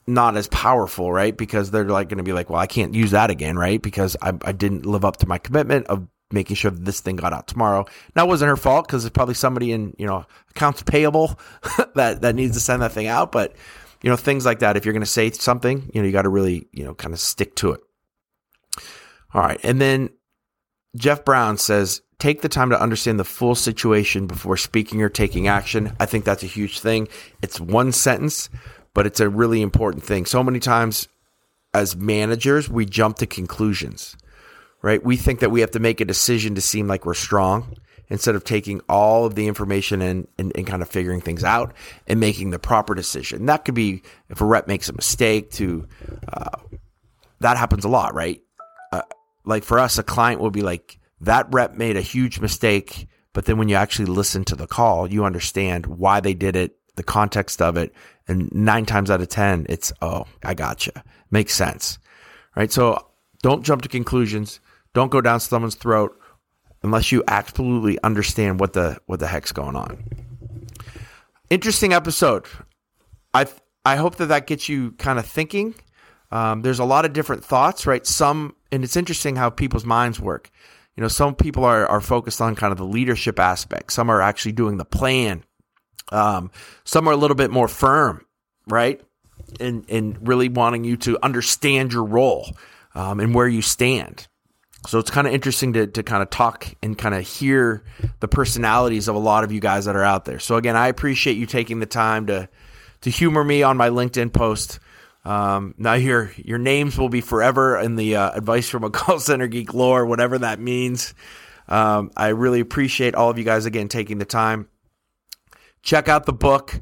not 0.06 0.36
as 0.36 0.48
powerful, 0.48 1.12
right? 1.12 1.36
Because 1.36 1.72
they're 1.72 1.86
like 1.86 2.10
going 2.10 2.18
to 2.18 2.24
be 2.24 2.34
like, 2.34 2.50
well, 2.50 2.60
I 2.60 2.68
can't 2.68 2.94
use 2.94 3.12
that 3.12 3.30
again, 3.30 3.58
right? 3.58 3.82
Because 3.82 4.18
I, 4.22 4.34
I 4.44 4.52
didn't 4.52 4.86
live 4.86 5.06
up 5.06 5.18
to 5.18 5.28
my 5.28 5.38
commitment 5.38 5.88
of 5.88 6.08
making 6.32 6.56
sure 6.56 6.72
this 6.72 7.00
thing 7.00 7.16
got 7.16 7.32
out 7.32 7.48
tomorrow. 7.48 7.86
Now, 8.16 8.26
it 8.26 8.28
wasn't 8.28 8.50
her 8.50 8.58
fault 8.58 8.88
because 8.88 9.06
it's 9.06 9.14
probably 9.14 9.36
somebody 9.36 9.72
in, 9.72 9.96
you 9.98 10.08
know, 10.08 10.26
accounts 10.50 10.84
payable 10.84 11.40
that, 11.96 12.22
that 12.22 12.36
needs 12.36 12.56
to 12.56 12.60
send 12.60 12.82
that 12.82 12.92
thing 12.92 13.08
out. 13.08 13.32
But, 13.32 13.56
you 14.02 14.10
know, 14.10 14.18
things 14.18 14.46
like 14.46 14.60
that. 14.60 14.76
If 14.76 14.86
you're 14.86 14.94
going 14.94 15.02
to 15.02 15.06
say 15.06 15.32
something, 15.32 15.90
you 15.94 16.02
know, 16.02 16.06
you 16.06 16.12
got 16.12 16.24
to 16.24 16.30
really, 16.30 16.68
you 16.72 16.84
know, 16.84 16.94
kind 16.94 17.14
of 17.14 17.20
stick 17.20 17.56
to 17.58 17.72
it. 17.72 17.82
All 19.34 19.42
right. 19.42 19.60
And 19.64 19.80
then 19.80 20.10
Jeff 20.96 21.24
Brown 21.24 21.58
says, 21.58 22.02
take 22.20 22.42
the 22.42 22.50
time 22.50 22.70
to 22.70 22.82
understand 22.82 23.20
the 23.20 23.24
full 23.24 23.56
situation 23.56 24.28
before 24.28 24.58
speaking 24.58 25.02
or 25.02 25.10
taking 25.10 25.48
action. 25.48 25.96
I 26.00 26.06
think 26.06 26.26
that's 26.26 26.44
a 26.44 26.48
huge 26.48 26.80
thing. 26.80 27.08
It's 27.42 27.60
one 27.60 27.92
sentence, 27.92 28.50
but 28.94 29.06
it's 29.06 29.20
a 29.20 29.30
really 29.30 29.62
important 29.62 30.04
thing. 30.04 30.26
So 30.26 30.44
many 30.44 30.60
times 30.60 31.08
as 31.74 31.96
managers, 31.96 32.70
we 32.70 32.86
jump 32.86 33.18
to 33.18 33.26
conclusions, 33.26 34.16
right? 34.82 35.04
We 35.04 35.18
think 35.18 35.40
that 35.40 35.52
we 35.52 35.62
have 35.62 35.72
to 35.72 35.80
make 35.80 36.02
a 36.02 36.06
decision 36.06 36.56
to 36.56 36.62
seem 36.62 36.88
like 36.88 37.06
we're 37.06 37.16
strong 37.16 37.76
instead 38.10 38.36
of 38.36 38.44
taking 38.44 38.80
all 38.88 39.26
of 39.26 39.36
the 39.36 39.48
information 39.48 40.02
and, 40.02 40.28
and, 40.38 40.52
and, 40.56 40.68
kind 40.68 40.82
of 40.82 40.90
figuring 40.90 41.22
things 41.22 41.44
out 41.44 41.74
and 42.06 42.20
making 42.20 42.52
the 42.52 42.60
proper 42.60 42.94
decision. 42.94 43.48
That 43.48 43.66
could 43.66 43.74
be 43.74 44.04
if 44.30 44.42
a 44.42 44.46
rep 44.46 44.68
makes 44.68 44.90
a 44.90 44.94
mistake 44.94 45.52
to, 45.52 45.88
uh, 46.32 46.58
that 47.40 47.58
happens 47.58 47.86
a 47.86 47.90
lot, 47.90 48.14
right? 48.14 48.42
Uh, 48.92 49.02
like 49.46 49.64
for 49.64 49.80
us, 49.80 49.98
a 49.98 50.04
client 50.04 50.42
will 50.42 50.52
be 50.52 50.62
like, 50.62 51.00
that 51.22 51.48
rep 51.52 51.74
made 51.74 51.98
a 51.98 52.02
huge 52.02 52.40
mistake. 52.40 53.08
But 53.32 53.46
then 53.46 53.58
when 53.58 53.70
you 53.70 53.76
actually 53.76 54.06
listen 54.06 54.44
to 54.46 54.56
the 54.56 54.68
call, 54.68 55.12
you 55.12 55.26
understand 55.26 55.88
why 55.88 56.20
they 56.20 56.34
did 56.34 56.56
it, 56.56 56.78
the 56.96 57.04
context 57.04 57.62
of 57.62 57.78
it, 57.78 57.94
and 58.28 58.52
nine 58.54 58.86
times 58.86 59.10
out 59.10 59.22
of 59.22 59.28
10, 59.28 59.66
it's, 59.70 59.92
oh, 60.02 60.26
I 60.44 60.54
gotcha. 60.54 61.04
Makes 61.32 61.56
sense. 61.56 62.00
Right. 62.56 62.72
So 62.72 63.08
don't 63.42 63.64
jump 63.64 63.82
to 63.82 63.90
conclusions. 63.90 64.60
Don't 64.94 65.12
go 65.12 65.22
down 65.22 65.40
someone's 65.40 65.76
throat 65.76 66.18
unless 66.84 67.12
you 67.12 67.24
absolutely 67.28 67.98
understand 68.04 68.60
what 68.60 68.74
the, 68.74 69.00
what 69.08 69.20
the 69.20 69.28
heck's 69.28 69.52
going 69.52 69.76
on. 69.76 70.04
Interesting 71.50 71.94
episode. 71.94 72.46
I, 73.34 73.48
I 73.86 73.96
hope 73.96 74.18
that 74.18 74.28
that 74.28 74.48
gets 74.48 74.70
you 74.70 74.92
kind 74.94 75.18
of 75.18 75.26
thinking. 75.26 75.76
Um, 76.32 76.62
there's 76.62 76.80
a 76.80 76.86
lot 76.86 77.06
of 77.06 77.14
different 77.14 77.44
thoughts, 77.44 77.86
right? 77.86 78.06
Some, 78.06 78.56
and 78.72 78.84
it's 78.84 78.96
interesting 78.96 79.36
how 79.36 79.50
people's 79.50 79.86
minds 79.86 80.20
work. 80.20 80.50
You 80.96 81.02
know, 81.02 81.08
some 81.08 81.36
people 81.36 81.66
are, 81.66 81.88
are 81.88 82.02
focused 82.02 82.42
on 82.42 82.56
kind 82.56 82.72
of 82.72 82.78
the 82.78 82.86
leadership 82.86 83.40
aspect. 83.40 83.94
Some 83.94 84.10
are 84.10 84.22
actually 84.22 84.52
doing 84.52 84.78
the 84.78 84.86
plan 84.86 85.44
um, 86.12 86.52
some 86.84 87.08
are 87.08 87.14
a 87.14 87.18
little 87.18 87.36
bit 87.36 87.52
more 87.52 87.68
firm, 87.68 88.26
right? 88.68 89.02
And, 89.60 89.86
and 89.90 90.28
really 90.28 90.50
wanting 90.50 90.84
you 90.84 90.98
to 90.98 91.18
understand 91.24 91.94
your 91.94 92.04
role 92.04 92.52
um, 92.96 93.20
and 93.20 93.34
where 93.34 93.48
you 93.48 93.62
stand. 93.62 94.28
So 94.88 95.00
it's 95.00 95.10
kind 95.10 95.28
of 95.28 95.34
interesting 95.34 95.74
to, 95.74 95.88
to 95.88 96.04
kind 96.04 96.22
of 96.22 96.30
talk 96.30 96.68
and 96.82 96.98
kind 96.98 97.16
of 97.16 97.26
hear 97.26 97.84
the 98.20 98.28
personalities 98.28 99.08
of 99.08 99.16
a 99.16 99.20
lot 99.20 99.44
of 99.44 99.52
you 99.52 99.62
guys 99.62 99.86
that 99.86 99.96
are 99.96 100.04
out 100.04 100.26
there. 100.26 100.40
So 100.40 100.58
again, 100.58 100.76
I 100.76 100.88
appreciate 100.88 101.38
you 101.38 101.46
taking 101.46 101.80
the 101.80 101.86
time 101.86 102.28
to 102.28 102.50
to 103.02 103.10
humor 103.10 103.44
me 103.44 103.64
on 103.64 103.76
my 103.76 103.90
LinkedIn 103.90 104.32
post. 104.32 104.80
Um, 105.26 105.74
now 105.78 105.94
your 105.94 106.32
your 106.38 106.58
names 106.58 106.98
will 106.98 107.10
be 107.10 107.22
forever 107.22 107.78
in 107.78 107.96
the 107.96 108.18
uh, 108.18 108.32
advice 108.32 108.70
from 108.70 108.84
a 108.84 108.90
call 108.92 109.20
center 109.20 109.48
geek 109.48 109.74
lore, 109.74 110.06
whatever 110.06 110.40
that 110.40 110.60
means. 110.60 111.14
Um, 111.68 112.12
I 112.18 112.30
really 112.30 112.60
appreciate 112.60 113.16
all 113.16 113.30
of 113.30 113.38
you 113.38 113.46
guys 113.46 113.66
again 113.66 113.88
taking 113.88 114.18
the 114.18 114.26
time. 114.26 114.68
Check 115.84 116.08
out 116.08 116.26
the 116.26 116.34
book. 116.34 116.82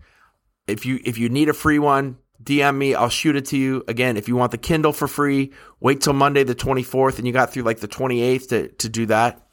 If 0.67 0.85
you 0.85 0.99
if 1.03 1.17
you 1.17 1.27
need 1.27 1.49
a 1.49 1.53
free 1.53 1.79
one, 1.79 2.17
DM 2.41 2.77
me. 2.77 2.95
I'll 2.95 3.09
shoot 3.09 3.35
it 3.35 3.45
to 3.47 3.57
you. 3.57 3.83
Again, 3.87 4.15
if 4.15 4.27
you 4.27 4.35
want 4.35 4.51
the 4.51 4.57
Kindle 4.57 4.93
for 4.93 5.07
free, 5.07 5.51
wait 5.79 6.01
till 6.01 6.13
Monday 6.13 6.43
the 6.43 6.55
24th 6.55 7.17
and 7.17 7.27
you 7.27 7.33
got 7.33 7.51
through 7.51 7.63
like 7.63 7.79
the 7.79 7.87
28th 7.87 8.49
to, 8.49 8.67
to 8.69 8.89
do 8.89 9.07
that. 9.07 9.45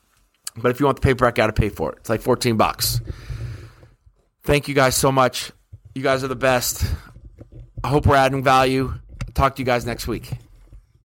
But 0.57 0.71
if 0.71 0.81
you 0.81 0.87
want 0.87 1.01
the 1.01 1.03
paperback, 1.03 1.35
got 1.35 1.47
to 1.47 1.53
pay 1.53 1.69
for 1.69 1.93
it. 1.93 1.99
It's 1.99 2.11
like 2.11 2.21
14 2.21 2.57
bucks. 2.57 3.01
Thank 4.43 4.69
you 4.69 4.75
guys 4.75 4.97
so 4.97 5.13
much. 5.13 5.53
You 5.95 6.03
guys 6.03 6.25
are 6.25 6.29
the 6.29 6.37
best. 6.37 6.85
I 7.83 7.89
hope 7.89 8.07
we're 8.07 8.17
adding 8.17 8.43
value. 8.43 8.95
Talk 9.35 9.57
to 9.57 9.63
you 9.63 9.67
guys 9.67 9.87
next 9.87 10.07
week. 10.07 10.31